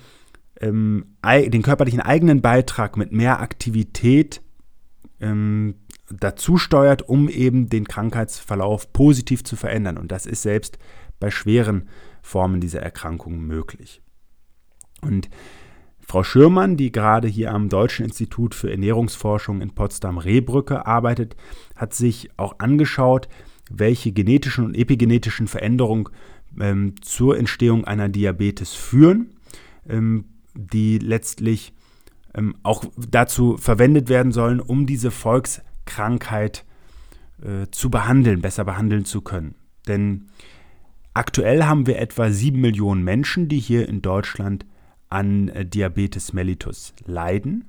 ähm, 0.60 1.16
den 1.24 1.62
körperlichen 1.62 2.02
eigenen 2.02 2.42
Beitrag 2.42 2.98
mit 2.98 3.12
mehr 3.12 3.40
Aktivität 3.40 4.42
ähm, 5.20 5.76
dazu 6.10 6.58
steuert, 6.58 7.08
um 7.08 7.30
eben 7.30 7.70
den 7.70 7.88
Krankheitsverlauf 7.88 8.92
positiv 8.94 9.44
zu 9.44 9.56
verändern. 9.56 9.98
Und 9.98 10.12
das 10.12 10.26
ist 10.26 10.42
selbst 10.42 10.78
bei 11.20 11.32
schweren 11.32 11.88
Formen 12.22 12.62
dieser 12.62 12.82
Erkrankung 12.82 13.40
möglich. 13.40 14.02
Und 15.02 15.30
Frau 16.08 16.24
Schürmann, 16.24 16.78
die 16.78 16.92
gerade 16.92 17.28
hier 17.28 17.52
am 17.52 17.70
Deutschen 17.70 18.06
Institut 18.06 18.54
für 18.54 18.70
Ernährungsforschung 18.70 19.62
in 19.62 19.74
Potsdam-Rehbrücke 19.74 20.86
arbeitet, 20.86 21.36
hat 21.76 21.94
sich 21.94 22.30
auch 22.38 22.60
angeschaut, 22.60 23.28
welche 23.72 24.12
genetischen 24.12 24.66
und 24.66 24.76
epigenetischen 24.76 25.48
Veränderungen 25.48 26.10
ähm, 26.60 26.94
zur 27.02 27.38
Entstehung 27.38 27.86
einer 27.86 28.08
Diabetes 28.08 28.74
führen, 28.74 29.36
ähm, 29.90 30.26
die 30.54 31.00
letztlich 31.00 31.74
ähm, 32.36 32.56
auch 32.64 32.84
dazu 33.10 33.58
verwendet 33.58 34.10
werden 34.10 34.32
sollen, 34.32 34.60
um 34.60 34.86
diese 34.86 35.12
Volkskrankheit 35.12 36.66
äh, 37.42 37.68
zu 37.72 37.90
behandeln, 37.90 38.42
besser 38.42 38.66
behandeln 38.66 39.06
zu 39.06 39.22
können. 39.22 39.56
Denn 39.88 40.28
aktuell 41.14 41.64
haben 41.64 41.88
wir 41.88 42.00
etwa 42.00 42.30
sieben 42.30 42.62
Millionen 42.62 43.04
Menschen, 43.04 43.48
die 43.48 43.60
hier 43.60 43.88
in 43.88 44.02
Deutschland 44.02 44.66
an 45.10 45.50
äh, 45.50 45.66
Diabetes 45.66 46.34
mellitus 46.34 46.94
leiden. 47.06 47.66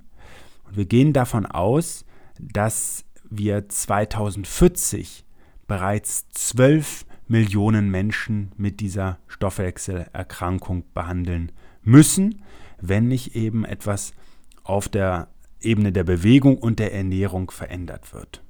Und 0.64 0.76
wir 0.76 0.86
gehen 0.86 1.12
davon 1.12 1.46
aus, 1.46 2.04
dass 2.40 3.04
wir 3.28 3.68
2040 3.68 5.24
bereits 5.66 6.28
12 6.30 7.06
Millionen 7.28 7.90
Menschen 7.90 8.52
mit 8.56 8.80
dieser 8.80 9.18
Stoffwechselerkrankung 9.26 10.84
behandeln 10.94 11.52
müssen, 11.82 12.42
wenn 12.80 13.08
nicht 13.08 13.34
eben 13.34 13.64
etwas 13.64 14.12
auf 14.68 14.88
der 14.88 15.28
Ebene 15.60 15.92
der 15.92 16.04
Bewegung 16.04 16.58
und 16.58 16.78
der 16.78 16.94
Ernährung 16.94 17.50
verändert 17.50 18.12
wird. 18.12 18.42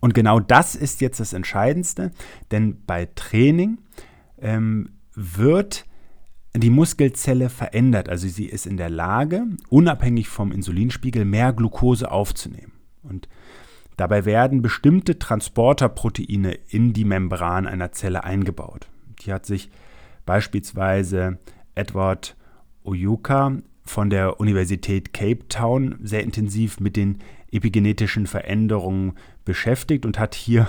Und 0.00 0.14
genau 0.14 0.40
das 0.40 0.74
ist 0.74 1.00
jetzt 1.00 1.20
das 1.20 1.32
Entscheidendste, 1.32 2.12
denn 2.50 2.84
bei 2.86 3.08
Training 3.14 3.78
ähm, 4.40 4.90
wird 5.14 5.86
die 6.54 6.70
Muskelzelle 6.70 7.50
verändert. 7.50 8.08
Also 8.08 8.28
sie 8.28 8.46
ist 8.46 8.66
in 8.66 8.76
der 8.76 8.90
Lage, 8.90 9.46
unabhängig 9.68 10.28
vom 10.28 10.52
Insulinspiegel, 10.52 11.24
mehr 11.24 11.52
Glucose 11.52 12.10
aufzunehmen. 12.10 12.72
Und 13.02 13.28
dabei 13.96 14.24
werden 14.24 14.62
bestimmte 14.62 15.18
Transporterproteine 15.18 16.52
in 16.68 16.92
die 16.92 17.04
Membran 17.04 17.66
einer 17.66 17.92
Zelle 17.92 18.24
eingebaut. 18.24 18.88
Die 19.20 19.32
hat 19.32 19.46
sich 19.46 19.70
beispielsweise 20.26 21.38
Edward 21.74 22.36
Oyuka 22.84 23.58
von 23.88 24.10
der 24.10 24.40
Universität 24.40 25.12
Cape 25.12 25.48
Town 25.48 25.98
sehr 26.02 26.22
intensiv 26.22 26.80
mit 26.80 26.96
den 26.96 27.18
epigenetischen 27.50 28.26
Veränderungen 28.26 29.14
beschäftigt 29.44 30.04
und 30.04 30.18
hat 30.18 30.34
hier 30.34 30.68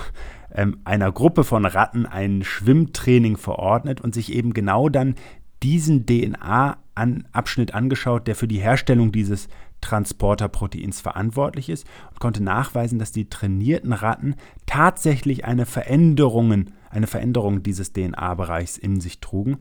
ähm, 0.53 0.77
einer 0.85 1.11
Gruppe 1.11 1.43
von 1.43 1.65
Ratten 1.65 2.05
ein 2.05 2.43
Schwimmtraining 2.43 3.37
verordnet 3.37 4.01
und 4.01 4.13
sich 4.13 4.33
eben 4.33 4.53
genau 4.53 4.89
dann 4.89 5.15
diesen 5.61 6.05
DNA-Abschnitt 6.05 7.73
angeschaut, 7.73 8.27
der 8.27 8.35
für 8.35 8.47
die 8.47 8.59
Herstellung 8.59 9.11
dieses 9.11 9.49
Transporterproteins 9.81 11.01
verantwortlich 11.01 11.69
ist 11.69 11.85
und 12.11 12.19
konnte 12.19 12.43
nachweisen, 12.43 12.99
dass 12.99 13.11
die 13.11 13.29
trainierten 13.29 13.93
Ratten 13.93 14.35
tatsächlich 14.65 15.45
eine 15.45 15.65
Veränderung, 15.65 16.65
eine 16.89 17.07
Veränderung 17.07 17.63
dieses 17.63 17.93
DNA-Bereichs 17.93 18.77
in 18.77 19.01
sich 19.01 19.19
trugen. 19.19 19.57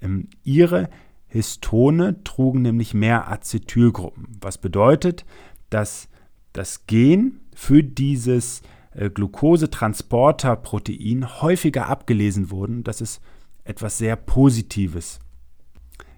Ähm, 0.00 0.28
ihre 0.42 0.88
Histone 1.28 2.22
trugen 2.24 2.62
nämlich 2.62 2.94
mehr 2.94 3.30
Acetylgruppen, 3.30 4.38
was 4.40 4.58
bedeutet, 4.58 5.24
dass 5.70 6.08
das 6.52 6.86
Gen 6.86 7.40
für 7.54 7.82
dieses 7.82 8.62
äh, 8.92 9.10
Glukosetransporterprotein 9.10 11.42
häufiger 11.42 11.88
abgelesen 11.88 12.50
wurde, 12.50 12.82
dass 12.82 13.00
es 13.00 13.20
etwas 13.64 13.98
sehr 13.98 14.14
Positives. 14.16 15.18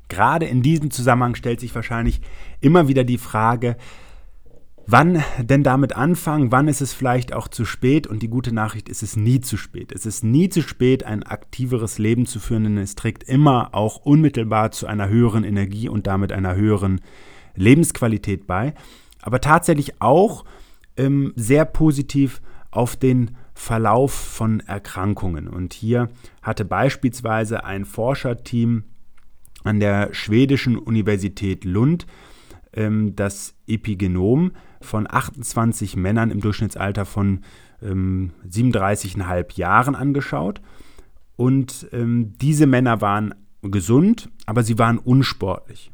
Gerade 0.09 0.47
in 0.47 0.63
diesem 0.63 0.91
Zusammenhang 0.91 1.35
stellt 1.35 1.61
sich 1.61 1.75
wahrscheinlich 1.75 2.23
immer 2.61 2.89
wieder 2.89 3.05
die 3.05 3.19
Frage, 3.19 3.77
wann 4.91 5.23
denn 5.39 5.63
damit 5.63 5.95
anfangen, 5.95 6.51
wann 6.51 6.67
ist 6.67 6.81
es 6.81 6.95
vielleicht 6.95 7.35
auch 7.35 7.47
zu 7.47 7.67
spät 7.67 8.07
und 8.07 8.23
die 8.23 8.29
gute 8.29 8.55
Nachricht 8.55 8.89
ist 8.89 9.03
es 9.03 9.17
nie 9.17 9.43
zu 9.43 9.59
spät. 9.59 9.93
Es 9.93 10.07
ist 10.07 10.25
nie 10.25 10.49
zu 10.49 10.63
spät, 10.63 11.05
ein 11.05 11.23
aktiveres 11.23 11.99
Leben 11.99 12.25
zu 12.25 12.41
führen, 12.41 12.65
denn 12.65 12.79
es 12.79 12.95
trägt 12.95 13.23
immer 13.25 13.75
auch 13.75 13.99
unmittelbar 13.99 14.71
zu 14.71 14.87
einer 14.87 15.11
höheren 15.11 15.45
Energie 15.45 15.91
und 15.91 16.07
damit 16.07 16.33
einer 16.33 16.57
höheren 16.57 17.03
Lebensqualität 17.55 18.47
bei, 18.47 18.75
aber 19.21 19.43
tatsächlich 19.43 20.01
auch 20.01 20.47
ähm, 20.97 21.35
sehr 21.37 21.67
positiv 21.67 22.41
auf 22.71 22.97
den 22.97 23.37
Verlauf 23.53 24.13
von 24.13 24.61
Erkrankungen. 24.61 25.49
Und 25.49 25.75
hier 25.75 26.09
hatte 26.41 26.65
beispielsweise 26.65 27.63
ein 27.63 27.85
Forscherteam 27.85 28.85
an 29.65 29.81
der 29.81 30.15
schwedischen 30.15 30.79
Universität 30.79 31.67
Lund 31.67 32.07
ähm, 32.73 33.15
das 33.17 33.55
Epigenom 33.67 34.53
von 34.81 35.07
28 35.11 35.97
Männern 35.97 36.31
im 36.31 36.41
Durchschnittsalter 36.41 37.05
von 37.05 37.41
ähm, 37.83 38.33
37,5 38.49 39.57
Jahren 39.57 39.95
angeschaut. 39.95 40.61
Und 41.37 41.89
ähm, 41.93 42.37
diese 42.39 42.67
Männer 42.67 43.01
waren 43.01 43.35
gesund, 43.63 44.31
aber 44.47 44.63
sie 44.63 44.79
waren 44.79 44.99
unsportlich. 44.99 45.91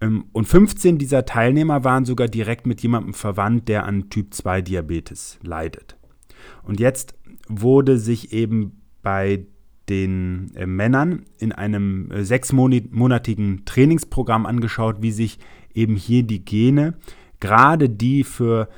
Ähm, 0.00 0.26
und 0.32 0.46
15 0.46 0.98
dieser 0.98 1.24
Teilnehmer 1.24 1.84
waren 1.84 2.04
sogar 2.04 2.28
direkt 2.28 2.66
mit 2.66 2.80
jemandem 2.82 3.14
verwandt, 3.14 3.68
der 3.68 3.84
an 3.84 4.10
Typ-2-Diabetes 4.10 5.38
leidet. 5.42 5.96
Und 6.62 6.80
jetzt 6.80 7.14
wurde 7.48 7.98
sich 7.98 8.32
eben 8.32 8.82
bei 9.02 9.46
den 9.88 10.52
äh, 10.54 10.66
Männern 10.66 11.24
in 11.38 11.52
einem 11.52 12.10
äh, 12.10 12.24
sechsmonatigen 12.24 13.64
Trainingsprogramm 13.64 14.46
angeschaut, 14.46 14.96
wie 15.00 15.12
sich 15.12 15.38
eben 15.76 15.96
hier 15.96 16.22
die 16.22 16.44
Gene, 16.44 16.94
gerade 17.40 17.88
die 17.88 18.24
für 18.24 18.68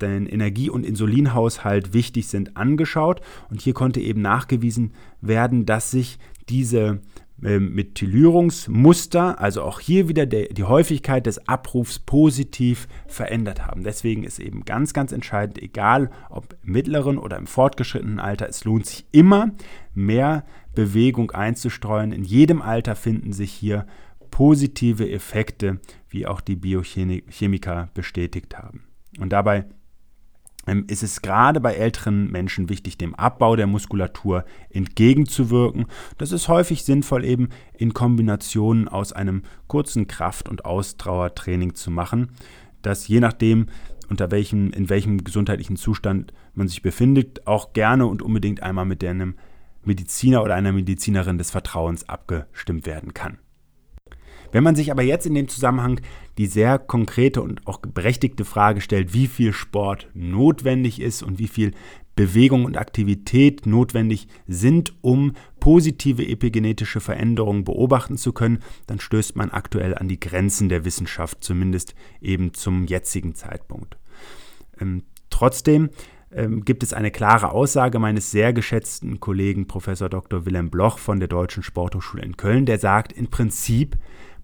den 0.00 0.26
Energie- 0.26 0.70
und 0.70 0.86
Insulinhaushalt 0.86 1.92
wichtig 1.92 2.28
sind, 2.28 2.56
angeschaut. 2.56 3.20
Und 3.50 3.60
hier 3.60 3.74
konnte 3.74 4.00
eben 4.00 4.22
nachgewiesen 4.22 4.92
werden, 5.20 5.66
dass 5.66 5.90
sich 5.90 6.18
diese 6.48 7.00
ähm, 7.42 7.74
Methylierungsmuster, 7.74 9.40
also 9.40 9.62
auch 9.62 9.80
hier 9.80 10.08
wieder 10.08 10.26
der, 10.26 10.48
die 10.48 10.64
Häufigkeit 10.64 11.26
des 11.26 11.46
Abrufs 11.48 11.98
positiv 11.98 12.88
verändert 13.06 13.66
haben. 13.66 13.84
Deswegen 13.84 14.24
ist 14.24 14.40
eben 14.40 14.64
ganz, 14.64 14.92
ganz 14.92 15.12
entscheidend, 15.12 15.60
egal 15.62 16.10
ob 16.30 16.56
im 16.64 16.72
mittleren 16.72 17.18
oder 17.18 17.36
im 17.36 17.46
fortgeschrittenen 17.46 18.18
Alter, 18.18 18.48
es 18.48 18.64
lohnt 18.64 18.86
sich 18.86 19.06
immer 19.12 19.52
mehr 19.94 20.44
Bewegung 20.74 21.30
einzustreuen. 21.30 22.12
In 22.12 22.24
jedem 22.24 22.62
Alter 22.62 22.96
finden 22.96 23.32
sich 23.32 23.52
hier 23.52 23.86
positive 24.38 25.10
Effekte, 25.10 25.80
wie 26.08 26.24
auch 26.24 26.40
die 26.40 26.54
Biochemiker 26.54 27.88
bestätigt 27.92 28.56
haben. 28.56 28.84
Und 29.18 29.30
dabei 29.30 29.64
ähm, 30.68 30.84
ist 30.86 31.02
es 31.02 31.22
gerade 31.22 31.58
bei 31.58 31.74
älteren 31.74 32.30
Menschen 32.30 32.68
wichtig, 32.68 32.96
dem 32.98 33.16
Abbau 33.16 33.56
der 33.56 33.66
Muskulatur 33.66 34.44
entgegenzuwirken. 34.70 35.86
Das 36.18 36.30
ist 36.30 36.46
häufig 36.46 36.84
sinnvoll, 36.84 37.24
eben 37.24 37.48
in 37.76 37.94
Kombinationen 37.94 38.86
aus 38.86 39.12
einem 39.12 39.42
kurzen 39.66 40.06
Kraft- 40.06 40.48
und 40.48 40.64
Ausdauertraining 40.64 41.74
zu 41.74 41.90
machen, 41.90 42.30
das 42.80 43.08
je 43.08 43.18
nachdem, 43.18 43.66
unter 44.08 44.30
welchem, 44.30 44.70
in 44.70 44.88
welchem 44.88 45.24
gesundheitlichen 45.24 45.74
Zustand 45.74 46.32
man 46.54 46.68
sich 46.68 46.80
befindet, 46.82 47.44
auch 47.48 47.72
gerne 47.72 48.06
und 48.06 48.22
unbedingt 48.22 48.62
einmal 48.62 48.84
mit 48.84 49.02
einem 49.02 49.34
Mediziner 49.82 50.44
oder 50.44 50.54
einer 50.54 50.70
Medizinerin 50.70 51.38
des 51.38 51.50
Vertrauens 51.50 52.08
abgestimmt 52.08 52.86
werden 52.86 53.14
kann. 53.14 53.38
Wenn 54.52 54.64
man 54.64 54.76
sich 54.76 54.90
aber 54.90 55.02
jetzt 55.02 55.26
in 55.26 55.34
dem 55.34 55.48
Zusammenhang 55.48 56.00
die 56.38 56.46
sehr 56.46 56.78
konkrete 56.78 57.42
und 57.42 57.66
auch 57.66 57.78
berechtigte 57.78 58.44
Frage 58.44 58.80
stellt, 58.80 59.12
wie 59.12 59.26
viel 59.26 59.52
Sport 59.52 60.08
notwendig 60.14 61.00
ist 61.00 61.22
und 61.22 61.38
wie 61.38 61.48
viel 61.48 61.72
Bewegung 62.18 62.64
und 62.64 62.76
Aktivität 62.76 63.64
notwendig 63.64 64.26
sind, 64.48 64.92
um 65.02 65.34
positive 65.60 66.26
epigenetische 66.26 66.98
Veränderungen 66.98 67.62
beobachten 67.62 68.16
zu 68.16 68.32
können, 68.32 68.58
dann 68.88 68.98
stößt 68.98 69.36
man 69.36 69.50
aktuell 69.50 69.94
an 69.96 70.08
die 70.08 70.18
Grenzen 70.18 70.68
der 70.68 70.84
Wissenschaft, 70.84 71.44
zumindest 71.44 71.94
eben 72.20 72.54
zum 72.54 72.86
jetzigen 72.86 73.36
Zeitpunkt. 73.36 73.98
Ähm, 74.80 75.04
trotzdem 75.30 75.90
ähm, 76.32 76.64
gibt 76.64 76.82
es 76.82 76.92
eine 76.92 77.12
klare 77.12 77.52
Aussage 77.52 78.00
meines 78.00 78.32
sehr 78.32 78.52
geschätzten 78.52 79.20
Kollegen 79.20 79.68
Professor 79.68 80.08
Dr. 80.08 80.44
Wilhelm 80.44 80.70
Bloch 80.70 80.98
von 80.98 81.20
der 81.20 81.28
Deutschen 81.28 81.62
Sporthochschule 81.62 82.24
in 82.24 82.36
Köln, 82.36 82.66
der 82.66 82.80
sagt, 82.80 83.12
im 83.12 83.28
Prinzip 83.28 83.96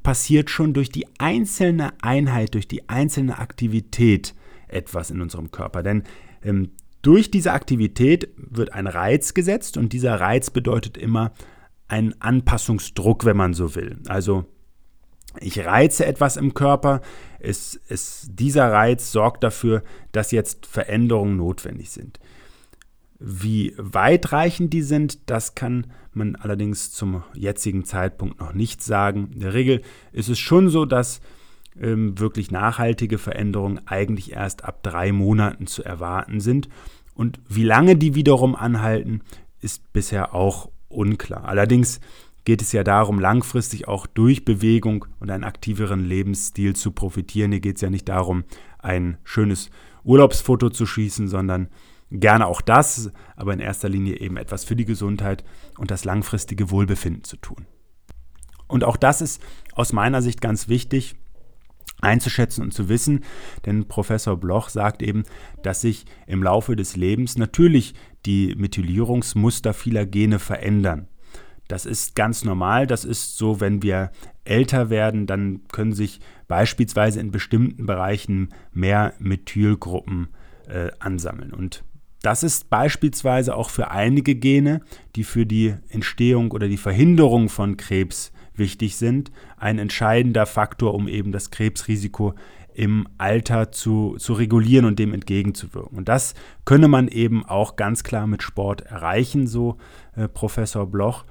passiert 0.04 0.50
schon 0.50 0.74
durch 0.74 0.90
die 0.90 1.06
einzelne 1.18 1.92
Einheit, 2.00 2.54
durch 2.54 2.68
die 2.68 2.88
einzelne 2.88 3.38
Aktivität 3.38 4.34
etwas 4.68 5.10
in 5.10 5.20
unserem 5.20 5.50
Körper. 5.50 5.82
Denn 5.82 6.04
ähm, 6.44 6.70
durch 7.02 7.32
diese 7.32 7.52
Aktivität 7.52 8.28
wird 8.36 8.72
ein 8.72 8.86
Reiz 8.86 9.34
gesetzt 9.34 9.76
und 9.76 9.92
dieser 9.92 10.20
Reiz 10.20 10.50
bedeutet 10.50 10.96
immer 10.96 11.32
einen 11.88 12.14
Anpassungsdruck, 12.20 13.24
wenn 13.24 13.36
man 13.36 13.54
so 13.54 13.74
will. 13.74 13.98
Also 14.06 14.44
ich 15.40 15.64
reize 15.64 16.06
etwas 16.06 16.36
im 16.36 16.54
Körper, 16.54 17.00
es, 17.40 17.80
es, 17.88 18.28
dieser 18.30 18.70
Reiz 18.70 19.10
sorgt 19.10 19.42
dafür, 19.42 19.82
dass 20.12 20.30
jetzt 20.30 20.66
Veränderungen 20.66 21.36
notwendig 21.36 21.90
sind. 21.90 22.20
Wie 23.18 23.74
weitreichend 23.78 24.72
die 24.72 24.82
sind, 24.82 25.30
das 25.30 25.54
kann 25.54 25.86
man 26.16 26.36
allerdings 26.36 26.92
zum 26.92 27.22
jetzigen 27.34 27.84
Zeitpunkt 27.84 28.40
noch 28.40 28.52
nicht 28.52 28.82
sagen. 28.82 29.30
In 29.32 29.40
der 29.40 29.54
Regel 29.54 29.82
ist 30.12 30.28
es 30.28 30.38
schon 30.38 30.68
so, 30.68 30.84
dass 30.84 31.20
ähm, 31.80 32.18
wirklich 32.18 32.50
nachhaltige 32.50 33.18
Veränderungen 33.18 33.80
eigentlich 33.86 34.32
erst 34.32 34.64
ab 34.64 34.82
drei 34.82 35.12
Monaten 35.12 35.66
zu 35.66 35.82
erwarten 35.82 36.40
sind. 36.40 36.68
Und 37.14 37.40
wie 37.48 37.64
lange 37.64 37.96
die 37.96 38.14
wiederum 38.14 38.54
anhalten, 38.54 39.22
ist 39.60 39.92
bisher 39.92 40.34
auch 40.34 40.70
unklar. 40.88 41.44
Allerdings 41.44 42.00
geht 42.44 42.60
es 42.60 42.72
ja 42.72 42.84
darum, 42.84 43.18
langfristig 43.18 43.88
auch 43.88 44.06
durch 44.06 44.44
Bewegung 44.44 45.06
und 45.18 45.30
einen 45.30 45.44
aktiveren 45.44 46.04
Lebensstil 46.04 46.76
zu 46.76 46.92
profitieren. 46.92 47.52
Hier 47.52 47.60
geht 47.60 47.76
es 47.76 47.82
ja 47.82 47.90
nicht 47.90 48.08
darum, 48.08 48.44
ein 48.78 49.16
schönes 49.24 49.70
Urlaubsfoto 50.04 50.68
zu 50.68 50.84
schießen, 50.84 51.28
sondern 51.28 51.68
gerne 52.20 52.46
auch 52.46 52.60
das, 52.60 53.10
aber 53.36 53.52
in 53.52 53.60
erster 53.60 53.88
Linie 53.88 54.18
eben 54.18 54.36
etwas 54.36 54.64
für 54.64 54.76
die 54.76 54.84
Gesundheit 54.84 55.44
und 55.78 55.90
das 55.90 56.04
langfristige 56.04 56.70
Wohlbefinden 56.70 57.24
zu 57.24 57.36
tun. 57.36 57.66
Und 58.66 58.84
auch 58.84 58.96
das 58.96 59.20
ist 59.20 59.42
aus 59.74 59.92
meiner 59.92 60.22
Sicht 60.22 60.40
ganz 60.40 60.68
wichtig 60.68 61.16
einzuschätzen 62.00 62.62
und 62.62 62.72
zu 62.72 62.88
wissen, 62.88 63.24
denn 63.66 63.88
Professor 63.88 64.36
Bloch 64.36 64.68
sagt 64.68 65.02
eben, 65.02 65.24
dass 65.62 65.80
sich 65.80 66.04
im 66.26 66.42
Laufe 66.42 66.76
des 66.76 66.96
Lebens 66.96 67.38
natürlich 67.38 67.94
die 68.26 68.54
Methylierungsmuster 68.56 69.72
vieler 69.74 70.06
Gene 70.06 70.38
verändern. 70.38 71.08
Das 71.68 71.86
ist 71.86 72.14
ganz 72.14 72.44
normal, 72.44 72.86
das 72.86 73.04
ist 73.04 73.38
so, 73.38 73.60
wenn 73.60 73.82
wir 73.82 74.10
älter 74.44 74.90
werden, 74.90 75.26
dann 75.26 75.62
können 75.72 75.94
sich 75.94 76.20
beispielsweise 76.46 77.20
in 77.20 77.30
bestimmten 77.30 77.86
Bereichen 77.86 78.50
mehr 78.72 79.14
Methylgruppen 79.18 80.28
äh, 80.68 80.90
ansammeln. 80.98 81.52
Und 81.54 81.84
das 82.24 82.42
ist 82.42 82.70
beispielsweise 82.70 83.54
auch 83.54 83.70
für 83.70 83.90
einige 83.90 84.34
Gene, 84.34 84.80
die 85.14 85.24
für 85.24 85.44
die 85.44 85.74
Entstehung 85.88 86.52
oder 86.52 86.68
die 86.68 86.78
Verhinderung 86.78 87.48
von 87.48 87.76
Krebs 87.76 88.32
wichtig 88.54 88.96
sind, 88.96 89.30
ein 89.56 89.78
entscheidender 89.78 90.46
Faktor, 90.46 90.94
um 90.94 91.08
eben 91.08 91.32
das 91.32 91.50
Krebsrisiko 91.50 92.34
im 92.72 93.06
Alter 93.18 93.72
zu, 93.72 94.16
zu 94.18 94.32
regulieren 94.32 94.84
und 94.84 94.98
dem 94.98 95.12
entgegenzuwirken. 95.12 95.96
Und 95.96 96.08
das 96.08 96.34
könne 96.64 96.88
man 96.88 97.08
eben 97.08 97.44
auch 97.44 97.76
ganz 97.76 98.02
klar 98.02 98.26
mit 98.26 98.42
Sport 98.42 98.80
erreichen, 98.82 99.46
so 99.46 99.76
äh, 100.16 100.26
Professor 100.26 100.86
Bloch. 100.86 101.24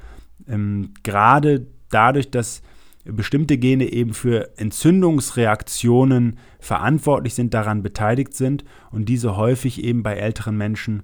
Ähm, 0.48 0.94
Gerade 1.04 1.68
dadurch, 1.90 2.30
dass 2.32 2.62
bestimmte 3.06 3.58
Gene 3.58 3.92
eben 3.92 4.14
für 4.14 4.58
Entzündungsreaktionen 4.58 6.38
verantwortlich 6.60 7.34
sind, 7.34 7.54
daran 7.54 7.84
beteiligt 7.84 8.34
sind 8.34 8.64
und 8.92 9.10
diese 9.10 9.36
häufig 9.36 9.84
eben 9.84 10.04
bei 10.04 10.16
älteren 10.16 10.58
Menschen 10.58 11.04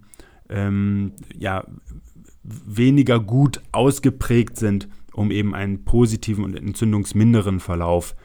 ähm, 0.50 1.14
ja, 1.38 1.66
weniger 2.44 3.20
gut 3.20 3.62
ausgeprägt 3.72 4.58
sind, 4.58 4.88
um 5.14 5.32
eben 5.32 5.54
einen 5.54 5.84
positiven 5.84 6.44
und 6.44 6.56
entzündungsminderen 6.56 7.60
Verlauf 7.60 8.16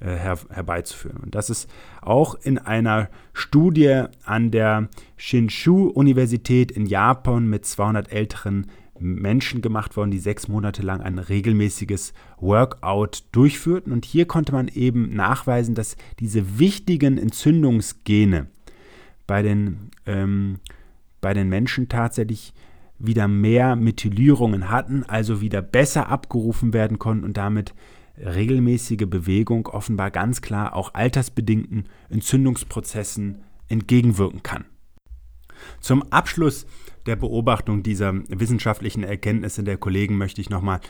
äh, 0.00 0.16
her 0.16 0.38
herbeizuführen. 0.50 1.18
Und 1.18 1.34
das 1.34 1.48
ist 1.48 1.70
auch 2.00 2.34
in 2.34 2.58
einer 2.58 3.08
Studie 3.32 4.04
an 4.24 4.50
der 4.50 4.88
Shinshu-Universität 5.16 6.70
in 6.70 6.86
Japan 6.86 7.46
mit 7.46 7.64
200 7.64 8.12
älteren 8.12 8.66
Menschen 9.02 9.60
gemacht 9.60 9.96
worden, 9.96 10.10
die 10.10 10.18
sechs 10.18 10.48
Monate 10.48 10.82
lang 10.82 11.00
ein 11.00 11.18
regelmäßiges 11.18 12.12
Workout 12.38 13.24
durchführten. 13.32 13.92
Und 13.92 14.04
hier 14.04 14.26
konnte 14.26 14.52
man 14.52 14.68
eben 14.68 15.14
nachweisen, 15.14 15.74
dass 15.74 15.96
diese 16.20 16.58
wichtigen 16.58 17.18
Entzündungsgene 17.18 18.46
bei 19.26 19.42
den, 19.42 19.90
ähm, 20.06 20.60
bei 21.20 21.34
den 21.34 21.48
Menschen 21.48 21.88
tatsächlich 21.88 22.54
wieder 22.98 23.28
mehr 23.28 23.76
Methylierungen 23.76 24.70
hatten, 24.70 25.02
also 25.04 25.40
wieder 25.40 25.60
besser 25.60 26.08
abgerufen 26.08 26.72
werden 26.72 26.98
konnten 26.98 27.24
und 27.24 27.36
damit 27.36 27.74
regelmäßige 28.16 29.06
Bewegung 29.08 29.66
offenbar 29.66 30.10
ganz 30.10 30.40
klar 30.40 30.76
auch 30.76 30.94
altersbedingten 30.94 31.84
Entzündungsprozessen 32.10 33.42
entgegenwirken 33.68 34.42
kann. 34.42 34.64
Zum 35.80 36.02
Abschluss 36.12 36.66
der 37.06 37.16
Beobachtung 37.16 37.82
dieser 37.82 38.14
wissenschaftlichen 38.28 39.02
Erkenntnisse 39.02 39.62
der 39.64 39.76
Kollegen 39.76 40.16
möchte 40.16 40.40
ich 40.40 40.50
nochmal 40.50 40.80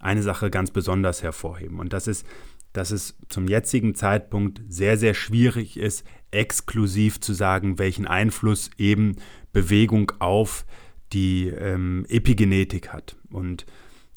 eine 0.00 0.22
Sache 0.22 0.50
ganz 0.50 0.70
besonders 0.70 1.22
hervorheben. 1.22 1.78
Und 1.78 1.92
das 1.92 2.08
ist, 2.08 2.26
dass 2.72 2.90
es 2.90 3.16
zum 3.28 3.48
jetzigen 3.48 3.94
Zeitpunkt 3.94 4.62
sehr, 4.68 4.96
sehr 4.96 5.14
schwierig 5.14 5.76
ist, 5.76 6.04
exklusiv 6.30 7.20
zu 7.20 7.34
sagen, 7.34 7.78
welchen 7.78 8.06
Einfluss 8.06 8.70
eben 8.78 9.16
Bewegung 9.52 10.12
auf 10.18 10.64
die 11.12 11.48
ähm, 11.48 12.06
Epigenetik 12.08 12.88
hat. 12.92 13.16
Und 13.30 13.66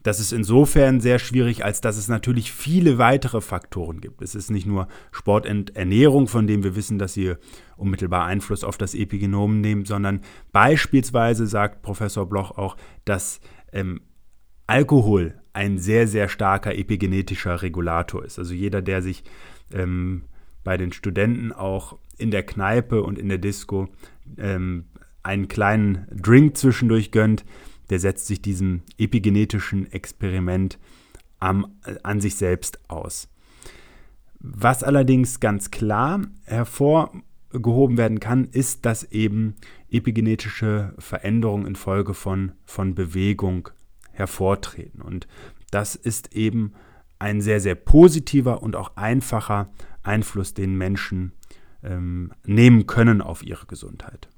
das 0.06 0.20
ist 0.20 0.34
insofern 0.34 1.02
sehr 1.02 1.18
schwierig, 1.18 1.66
als 1.66 1.82
dass 1.82 1.98
es 1.98 2.08
natürlich 2.08 2.52
viele 2.52 3.00
weitere 3.00 3.42
Faktoren 3.42 4.02
gibt. 4.02 4.22
Es 4.22 4.36
ist 4.36 4.52
nicht 4.52 4.68
nur 4.68 4.88
Sport 5.12 5.50
und 5.50 5.76
Ernährung, 5.76 6.28
von 6.28 6.46
dem 6.46 6.64
wir 6.64 6.76
wissen, 6.76 7.00
dass 7.00 7.16
sie 7.16 7.34
unmittelbar 7.76 8.26
Einfluss 8.28 8.64
auf 8.64 8.78
das 8.78 8.94
Epigenom 8.94 9.62
nehmen, 9.62 9.84
sondern 9.84 10.22
beispielsweise 10.52 11.48
sagt 11.48 11.82
Professor 11.82 12.30
Bloch 12.30 12.52
auch, 12.52 12.78
dass 13.06 13.40
ähm, 13.74 14.02
Alkohol 14.68 15.42
ein 15.54 15.80
sehr, 15.80 16.08
sehr 16.08 16.30
starker 16.30 16.76
epigenetischer 16.76 17.64
Regulator 17.64 18.24
ist. 18.24 18.38
Also 18.38 18.54
jeder, 18.54 18.84
der 18.84 19.02
sich 19.02 19.24
ähm, 19.74 20.26
bei 20.64 20.78
den 20.78 20.94
Studenten 20.94 21.52
auch 21.52 21.98
in 22.20 22.30
der 22.30 22.44
Kneipe 22.44 23.02
und 23.02 23.18
in 23.18 23.28
der 23.28 23.40
Disco 23.40 23.90
ähm, 24.38 24.86
einen 25.24 25.48
kleinen 25.48 26.06
Drink 26.12 26.58
zwischendurch 26.58 27.10
gönnt, 27.10 27.44
der 27.90 28.00
setzt 28.00 28.28
sich 28.28 28.42
diesem 28.42 28.82
epigenetischen 28.98 29.92
Experiment 29.92 30.80
am, 31.40 31.76
an 32.04 32.22
sich 32.22 32.36
selbst 32.36 32.80
aus. 32.90 33.28
Was 34.40 34.84
allerdings 34.84 35.40
ganz 35.40 35.72
klar 35.72 36.22
hervorgehoben 36.44 37.98
werden 37.98 38.20
kann, 38.20 38.46
ist, 38.46 38.86
dass 38.86 39.04
eben 39.12 39.56
epigenetische 39.90 40.94
Veränderungen 41.00 41.66
infolge 41.66 42.14
von, 42.14 42.52
von 42.66 42.96
Bewegung 42.96 43.70
hervortreten. 44.12 45.02
Und 45.02 45.28
das 45.72 45.96
ist 45.96 46.36
eben 46.36 46.74
ein 47.20 47.42
sehr, 47.42 47.60
sehr 47.60 47.76
positiver 47.76 48.62
und 48.62 48.76
auch 48.76 48.96
einfacher 48.98 49.72
Einfluss, 50.04 50.54
den 50.54 50.78
Menschen 50.78 51.34
ähm, 51.84 52.32
nehmen 52.46 52.88
können 52.88 53.22
auf 53.22 53.44
ihre 53.44 53.66
Gesundheit. 53.66 54.30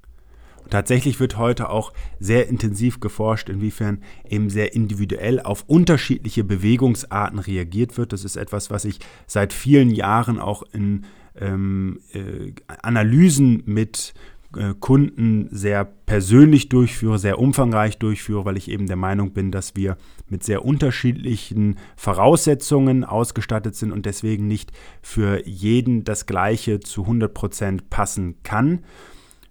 Tatsächlich 0.70 1.20
wird 1.20 1.38
heute 1.38 1.70
auch 1.70 1.94
sehr 2.20 2.48
intensiv 2.48 3.00
geforscht, 3.00 3.50
inwiefern 3.50 4.00
eben 4.30 4.50
sehr 4.50 4.74
individuell 4.74 5.40
auf 5.40 5.64
unterschiedliche 5.68 6.44
Bewegungsarten 6.44 7.40
reagiert 7.40 7.98
wird. 7.98 8.14
Das 8.14 8.24
ist 8.24 8.36
etwas, 8.36 8.70
was 8.70 8.86
ich 8.86 9.00
seit 9.26 9.54
vielen 9.54 9.92
Jahren 9.92 10.40
auch 10.40 10.64
in 10.74 11.06
ähm, 11.40 12.00
äh, 12.14 12.54
Analysen 12.82 13.64
mit 13.66 14.14
äh, 14.56 14.74
Kunden 14.80 15.50
sehr 15.52 15.86
persönlich 15.86 16.70
durchführe, 16.70 17.20
sehr 17.20 17.38
umfangreich 17.38 17.98
durchführe, 17.98 18.46
weil 18.46 18.58
ich 18.58 18.70
eben 18.70 18.88
der 18.88 18.96
Meinung 18.96 19.32
bin, 19.32 19.52
dass 19.52 19.76
wir 19.76 19.98
mit 20.30 20.44
sehr 20.44 20.64
unterschiedlichen 20.64 21.78
Voraussetzungen 21.96 23.04
ausgestattet 23.04 23.76
sind 23.76 23.92
und 23.92 24.06
deswegen 24.06 24.48
nicht 24.48 24.72
für 25.02 25.46
jeden 25.46 26.06
das 26.06 26.26
Gleiche 26.26 26.80
zu 26.80 27.02
100 27.04 27.34
Prozent 27.34 27.90
passen 27.90 28.42
kann. 28.44 28.84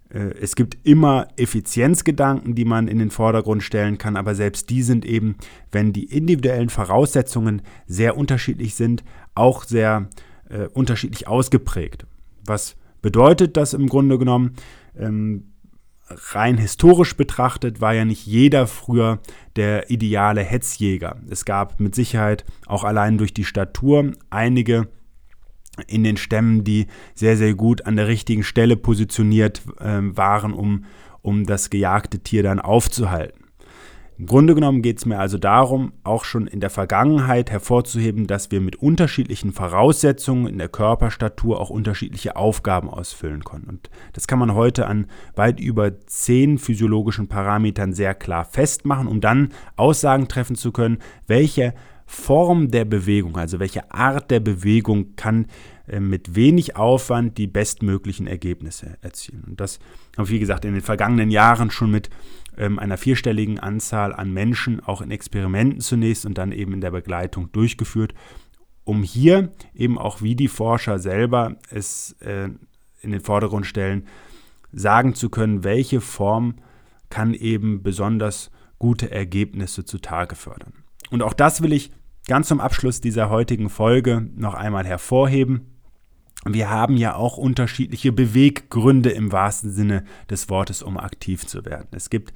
Äh, 0.09 0.33
es 0.39 0.55
gibt 0.55 0.77
immer 0.83 1.27
Effizienzgedanken, 1.37 2.55
die 2.55 2.65
man 2.65 2.87
in 2.87 2.99
den 2.99 3.11
Vordergrund 3.11 3.63
stellen 3.63 3.97
kann, 3.97 4.15
aber 4.15 4.35
selbst 4.35 4.69
die 4.69 4.81
sind 4.83 5.05
eben, 5.05 5.35
wenn 5.71 5.93
die 5.93 6.05
individuellen 6.05 6.69
Voraussetzungen 6.69 7.61
sehr 7.85 8.17
unterschiedlich 8.17 8.75
sind, 8.75 9.03
auch 9.35 9.63
sehr 9.63 10.09
äh, 10.49 10.67
unterschiedlich 10.67 11.27
ausgeprägt. 11.27 12.05
Was 12.45 12.75
bedeutet 13.01 13.57
das 13.57 13.73
im 13.73 13.87
Grunde 13.87 14.17
genommen? 14.17 14.55
Ähm, 14.97 15.53
rein 16.09 16.57
historisch 16.57 17.15
betrachtet 17.15 17.81
war 17.81 17.93
ja 17.93 18.05
nicht 18.05 18.25
jeder 18.25 18.67
früher 18.67 19.19
der 19.55 19.89
ideale 19.89 20.41
Hetzjäger. 20.41 21.17
Es 21.29 21.45
gab 21.45 21.79
mit 21.79 21.95
Sicherheit 21.95 22.45
auch 22.65 22.83
allein 22.83 23.17
durch 23.17 23.33
die 23.33 23.43
Statur 23.43 24.13
einige 24.29 24.87
in 25.87 26.03
den 26.03 26.17
Stämmen, 26.17 26.63
die 26.63 26.87
sehr, 27.13 27.37
sehr 27.37 27.53
gut 27.53 27.85
an 27.85 27.95
der 27.95 28.07
richtigen 28.07 28.43
Stelle 28.43 28.75
positioniert 28.75 29.61
äh, 29.79 29.99
waren, 30.01 30.53
um, 30.53 30.85
um 31.21 31.45
das 31.45 31.69
gejagte 31.69 32.19
Tier 32.19 32.43
dann 32.43 32.59
aufzuhalten. 32.59 33.47
Im 34.19 34.25
Grunde 34.25 34.55
genommen 34.55 34.81
geht 34.81 34.97
es 34.97 35.05
mir 35.05 35.19
also 35.19 35.37
darum, 35.37 35.93
auch 36.03 36.25
schon 36.25 36.47
in 36.47 36.59
der 36.59 36.71
Vergangenheit 36.71 37.51
hervorzuheben, 37.51 38.25
dass 38.25 38.49
wir 38.49 38.61
mit 38.61 38.75
unterschiedlichen 38.77 39.53
Voraussetzungen 39.53 40.47
in 40.47 40.57
der 40.57 40.69
Körperstatur 40.69 41.61
auch 41.61 41.69
unterschiedliche 41.69 42.35
Aufgaben 42.35 42.89
ausfüllen 42.89 43.43
können. 43.43 43.65
Und 43.65 43.91
das 44.13 44.25
kann 44.25 44.39
man 44.39 44.55
heute 44.55 44.87
an 44.87 45.05
weit 45.35 45.59
über 45.59 45.99
zehn 46.07 46.57
physiologischen 46.57 47.27
Parametern 47.27 47.93
sehr 47.93 48.15
klar 48.15 48.43
festmachen, 48.43 49.07
um 49.07 49.21
dann 49.21 49.49
Aussagen 49.75 50.27
treffen 50.27 50.55
zu 50.55 50.71
können, 50.71 50.97
welche 51.27 51.75
Form 52.09 52.71
der 52.71 52.85
Bewegung, 52.85 53.37
also 53.37 53.59
welche 53.59 53.91
Art 53.91 54.31
der 54.31 54.39
Bewegung 54.39 55.15
kann 55.17 55.47
äh, 55.87 55.99
mit 55.99 56.35
wenig 56.35 56.77
Aufwand 56.77 57.37
die 57.37 57.47
bestmöglichen 57.47 58.27
Ergebnisse 58.27 58.97
erzielen. 59.01 59.43
Und 59.45 59.59
das 59.59 59.79
habe 60.15 60.27
ich, 60.27 60.33
wie 60.33 60.39
gesagt, 60.39 60.63
in 60.63 60.73
den 60.73 60.81
vergangenen 60.81 61.29
Jahren 61.29 61.69
schon 61.69 61.91
mit 61.91 62.09
ähm, 62.57 62.79
einer 62.79 62.97
vierstelligen 62.97 63.59
Anzahl 63.59 64.13
an 64.13 64.33
Menschen, 64.33 64.79
auch 64.79 65.01
in 65.01 65.11
Experimenten 65.11 65.81
zunächst 65.81 66.25
und 66.25 66.37
dann 66.37 66.53
eben 66.53 66.73
in 66.73 66.81
der 66.81 66.91
Begleitung 66.91 67.51
durchgeführt, 67.51 68.13
um 68.85 69.03
hier 69.03 69.51
eben 69.75 69.97
auch 69.97 70.21
wie 70.21 70.35
die 70.35 70.47
Forscher 70.47 70.99
selber 70.99 71.57
es 71.69 72.13
äh, 72.21 72.49
in 73.01 73.11
den 73.11 73.21
Vordergrund 73.21 73.65
stellen, 73.65 74.07
sagen 74.71 75.13
zu 75.13 75.29
können, 75.29 75.65
welche 75.65 75.99
Form 75.99 76.55
kann 77.09 77.33
eben 77.33 77.83
besonders 77.83 78.49
gute 78.79 79.11
Ergebnisse 79.11 79.83
zutage 79.83 80.35
fördern. 80.35 80.73
Und 81.09 81.21
auch 81.21 81.33
das 81.33 81.61
will 81.61 81.73
ich 81.73 81.91
ganz 82.27 82.49
zum 82.49 82.59
Abschluss 82.59 83.01
dieser 83.01 83.29
heutigen 83.29 83.69
Folge 83.69 84.29
noch 84.35 84.53
einmal 84.53 84.85
hervorheben. 84.85 85.73
Wir 86.45 86.69
haben 86.69 86.95
ja 86.95 87.15
auch 87.15 87.37
unterschiedliche 87.37 88.11
Beweggründe 88.11 89.09
im 89.09 89.31
wahrsten 89.31 89.71
Sinne 89.71 90.03
des 90.29 90.49
Wortes, 90.49 90.83
um 90.83 90.97
aktiv 90.97 91.45
zu 91.45 91.65
werden. 91.65 91.87
Es 91.91 92.09
gibt 92.09 92.33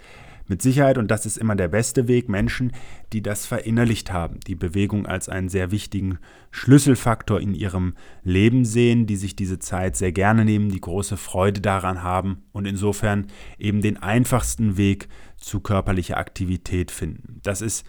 mit 0.47 0.61
Sicherheit, 0.61 0.97
und 0.97 1.09
das 1.09 1.25
ist 1.25 1.37
immer 1.37 1.55
der 1.55 1.69
beste 1.69 2.09
Weg, 2.09 2.27
Menschen, 2.27 2.73
die 3.13 3.21
das 3.21 3.45
verinnerlicht 3.45 4.11
haben, 4.11 4.39
die 4.47 4.55
Bewegung 4.55 5.05
als 5.05 5.29
einen 5.29 5.47
sehr 5.47 5.71
wichtigen 5.71 6.19
Schlüsselfaktor 6.49 7.39
in 7.39 7.53
ihrem 7.53 7.93
Leben 8.23 8.65
sehen, 8.65 9.05
die 9.05 9.15
sich 9.15 9.35
diese 9.35 9.59
Zeit 9.59 9.95
sehr 9.95 10.11
gerne 10.11 10.43
nehmen, 10.43 10.69
die 10.69 10.81
große 10.81 11.15
Freude 11.15 11.61
daran 11.61 12.03
haben 12.03 12.43
und 12.51 12.65
insofern 12.65 13.27
eben 13.59 13.81
den 13.81 13.97
einfachsten 13.97 14.75
Weg 14.75 15.07
zu 15.37 15.61
körperlicher 15.61 16.17
Aktivität 16.17 16.91
finden. 16.91 17.39
Das 17.43 17.61
ist 17.61 17.85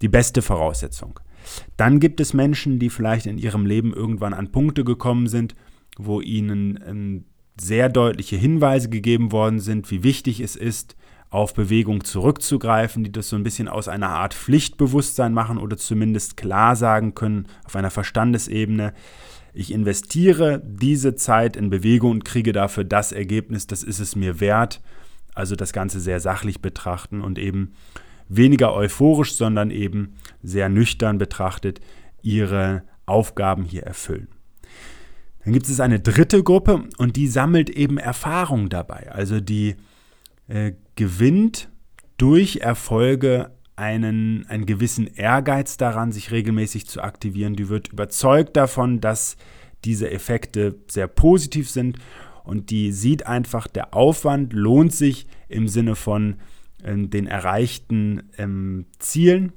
die 0.00 0.08
beste 0.08 0.40
Voraussetzung. 0.40 1.20
Dann 1.76 2.00
gibt 2.00 2.20
es 2.20 2.34
Menschen, 2.34 2.78
die 2.78 2.90
vielleicht 2.90 3.26
in 3.26 3.38
ihrem 3.38 3.66
Leben 3.66 3.92
irgendwann 3.92 4.34
an 4.34 4.52
Punkte 4.52 4.84
gekommen 4.84 5.26
sind, 5.26 5.54
wo 5.96 6.20
ihnen 6.20 6.78
ähm, 6.86 7.24
sehr 7.60 7.88
deutliche 7.88 8.36
Hinweise 8.36 8.88
gegeben 8.88 9.32
worden 9.32 9.60
sind, 9.60 9.90
wie 9.90 10.02
wichtig 10.02 10.40
es 10.40 10.56
ist, 10.56 10.96
auf 11.30 11.52
Bewegung 11.52 12.04
zurückzugreifen, 12.04 13.04
die 13.04 13.12
das 13.12 13.28
so 13.28 13.36
ein 13.36 13.42
bisschen 13.42 13.68
aus 13.68 13.88
einer 13.88 14.08
Art 14.08 14.32
Pflichtbewusstsein 14.32 15.34
machen 15.34 15.58
oder 15.58 15.76
zumindest 15.76 16.36
klar 16.36 16.74
sagen 16.74 17.14
können 17.14 17.46
auf 17.64 17.76
einer 17.76 17.90
Verstandesebene, 17.90 18.94
ich 19.54 19.72
investiere 19.72 20.62
diese 20.64 21.16
Zeit 21.16 21.56
in 21.56 21.68
Bewegung 21.68 22.12
und 22.12 22.24
kriege 22.24 22.52
dafür 22.52 22.84
das 22.84 23.12
Ergebnis, 23.12 23.66
das 23.66 23.82
ist 23.82 23.98
es 23.98 24.14
mir 24.14 24.40
wert. 24.40 24.80
Also 25.34 25.56
das 25.56 25.72
Ganze 25.72 26.00
sehr 26.00 26.20
sachlich 26.20 26.60
betrachten 26.62 27.20
und 27.20 27.38
eben 27.38 27.72
weniger 28.28 28.74
euphorisch, 28.74 29.34
sondern 29.34 29.70
eben 29.70 30.14
sehr 30.42 30.68
nüchtern 30.68 31.18
betrachtet 31.18 31.80
ihre 32.22 32.82
Aufgaben 33.06 33.64
hier 33.64 33.84
erfüllen. 33.84 34.28
Dann 35.44 35.52
gibt 35.52 35.68
es 35.68 35.80
eine 35.80 36.00
dritte 36.00 36.42
Gruppe 36.42 36.84
und 36.98 37.16
die 37.16 37.26
sammelt 37.26 37.70
eben 37.70 37.96
Erfahrung 37.96 38.68
dabei. 38.68 39.10
Also 39.12 39.40
die 39.40 39.76
äh, 40.46 40.72
gewinnt 40.94 41.70
durch 42.18 42.56
Erfolge 42.56 43.52
einen, 43.76 44.44
einen 44.48 44.66
gewissen 44.66 45.06
Ehrgeiz 45.06 45.76
daran, 45.76 46.12
sich 46.12 46.32
regelmäßig 46.32 46.86
zu 46.86 47.00
aktivieren. 47.00 47.54
Die 47.54 47.68
wird 47.68 47.88
überzeugt 47.88 48.56
davon, 48.56 49.00
dass 49.00 49.36
diese 49.84 50.10
Effekte 50.10 50.74
sehr 50.88 51.06
positiv 51.06 51.70
sind 51.70 51.98
und 52.44 52.70
die 52.70 52.92
sieht 52.92 53.26
einfach, 53.26 53.68
der 53.68 53.94
Aufwand 53.94 54.52
lohnt 54.52 54.92
sich 54.92 55.26
im 55.48 55.68
Sinne 55.68 55.94
von 55.94 56.36
den 56.82 57.26
erreichten 57.26 58.30
ähm, 58.38 58.86
Zielen 58.98 59.52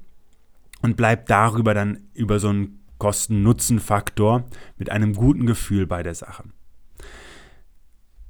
und 0.81 0.97
bleibt 0.97 1.29
darüber 1.29 1.73
dann 1.73 1.99
über 2.13 2.39
so 2.39 2.49
einen 2.49 2.79
Kosten-Nutzen-Faktor 2.97 4.45
mit 4.77 4.89
einem 4.91 5.13
guten 5.13 5.45
Gefühl 5.45 5.87
bei 5.87 6.03
der 6.03 6.15
Sache. 6.15 6.43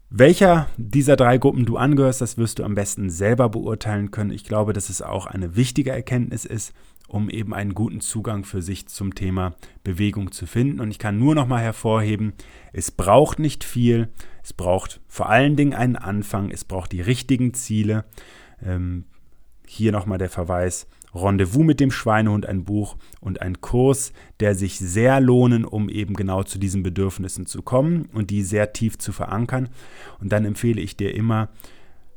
Welcher 0.10 0.68
dieser 0.76 1.16
drei 1.16 1.38
Gruppen 1.38 1.66
du 1.66 1.78
angehörst, 1.78 2.20
das 2.20 2.38
wirst 2.38 2.60
du 2.60 2.66
am 2.66 2.76
besten 2.76 3.10
selber 3.10 3.48
beurteilen 3.48 4.12
können. 4.12 4.32
Ich 4.32 4.44
glaube, 4.44 4.74
dass 4.74 4.90
es 4.90 5.02
auch 5.02 5.26
eine 5.26 5.56
wichtige 5.56 5.92
Erkenntnis 5.92 6.44
ist, 6.44 6.74
um 7.08 7.30
eben 7.30 7.54
einen 7.54 7.74
guten 7.74 8.02
Zugang 8.02 8.44
für 8.44 8.62
sich 8.62 8.88
zum 8.88 9.16
Thema 9.16 9.56
Bewegung 9.86 10.34
zu 10.34 10.46
finden. 10.48 10.82
Und 10.82 10.92
ich 10.92 11.00
kann 11.00 11.18
nur 11.18 11.34
noch 11.34 11.48
mal 11.48 11.62
hervorheben, 11.62 12.34
es 12.74 12.92
braucht 12.92 13.40
nicht 13.40 13.64
viel, 13.64 14.10
es 14.44 14.52
braucht 14.52 15.00
vor 15.08 15.30
allen 15.30 15.56
Dingen 15.56 15.74
einen 15.74 15.96
Anfang, 15.96 16.52
es 16.52 16.66
braucht 16.66 16.92
die 16.92 17.02
richtigen 17.02 17.54
Ziele. 17.54 18.04
Ähm, 18.66 19.06
hier 19.66 19.92
nochmal 19.92 20.18
der 20.18 20.30
Verweis 20.30 20.88
Rendezvous 21.14 21.64
mit 21.64 21.80
dem 21.80 21.92
Schweinehund, 21.92 22.46
ein 22.46 22.64
Buch 22.64 22.96
und 23.20 23.42
ein 23.42 23.60
Kurs, 23.60 24.14
der 24.40 24.56
sich 24.56 24.80
sehr 24.80 25.20
lohnen, 25.20 25.66
um 25.66 25.90
eben 25.90 26.14
genau 26.14 26.44
zu 26.44 26.58
diesen 26.58 26.84
Bedürfnissen 26.84 27.46
zu 27.46 27.62
kommen 27.62 28.10
und 28.14 28.30
die 28.30 28.44
sehr 28.44 28.74
tief 28.74 28.98
zu 28.98 29.12
verankern. 29.12 29.70
Und 30.20 30.32
dann 30.32 30.46
empfehle 30.46 30.82
ich 30.82 30.96
dir 30.96 31.14
immer 31.14 31.50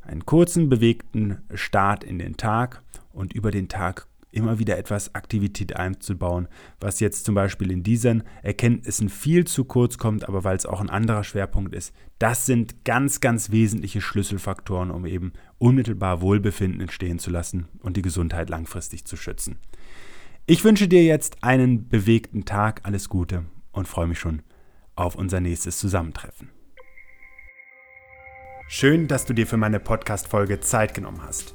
einen 0.02 0.26
kurzen, 0.26 0.68
bewegten 0.68 1.38
Start 1.54 2.04
in 2.04 2.18
den 2.18 2.36
Tag 2.36 2.82
und 3.12 3.32
über 3.32 3.50
den 3.50 3.68
Tag 3.68 4.06
immer 4.34 4.58
wieder 4.58 4.76
etwas 4.76 5.14
Aktivität 5.14 5.76
einzubauen, 5.76 6.48
was 6.80 7.00
jetzt 7.00 7.24
zum 7.24 7.34
Beispiel 7.34 7.70
in 7.70 7.82
diesen 7.82 8.24
Erkenntnissen 8.42 9.08
viel 9.08 9.46
zu 9.46 9.64
kurz 9.64 9.98
kommt, 9.98 10.28
aber 10.28 10.44
weil 10.44 10.56
es 10.56 10.66
auch 10.66 10.80
ein 10.80 10.90
anderer 10.90 11.24
Schwerpunkt 11.24 11.74
ist. 11.74 11.94
Das 12.18 12.46
sind 12.46 12.84
ganz, 12.84 13.20
ganz 13.20 13.50
wesentliche 13.50 14.00
Schlüsselfaktoren, 14.00 14.90
um 14.90 15.06
eben 15.06 15.32
unmittelbar 15.58 16.20
Wohlbefinden 16.20 16.80
entstehen 16.80 17.18
zu 17.18 17.30
lassen 17.30 17.68
und 17.80 17.96
die 17.96 18.02
Gesundheit 18.02 18.50
langfristig 18.50 19.04
zu 19.04 19.16
schützen. 19.16 19.58
Ich 20.46 20.62
wünsche 20.64 20.88
dir 20.88 21.02
jetzt 21.02 21.42
einen 21.42 21.88
bewegten 21.88 22.44
Tag, 22.44 22.80
alles 22.82 23.08
Gute 23.08 23.46
und 23.72 23.88
freue 23.88 24.06
mich 24.06 24.18
schon 24.18 24.42
auf 24.94 25.14
unser 25.14 25.40
nächstes 25.40 25.78
Zusammentreffen. 25.78 26.50
Schön, 28.68 29.08
dass 29.08 29.24
du 29.24 29.34
dir 29.34 29.46
für 29.46 29.56
meine 29.56 29.80
Podcast-Folge 29.80 30.60
Zeit 30.60 30.94
genommen 30.94 31.22
hast. 31.22 31.54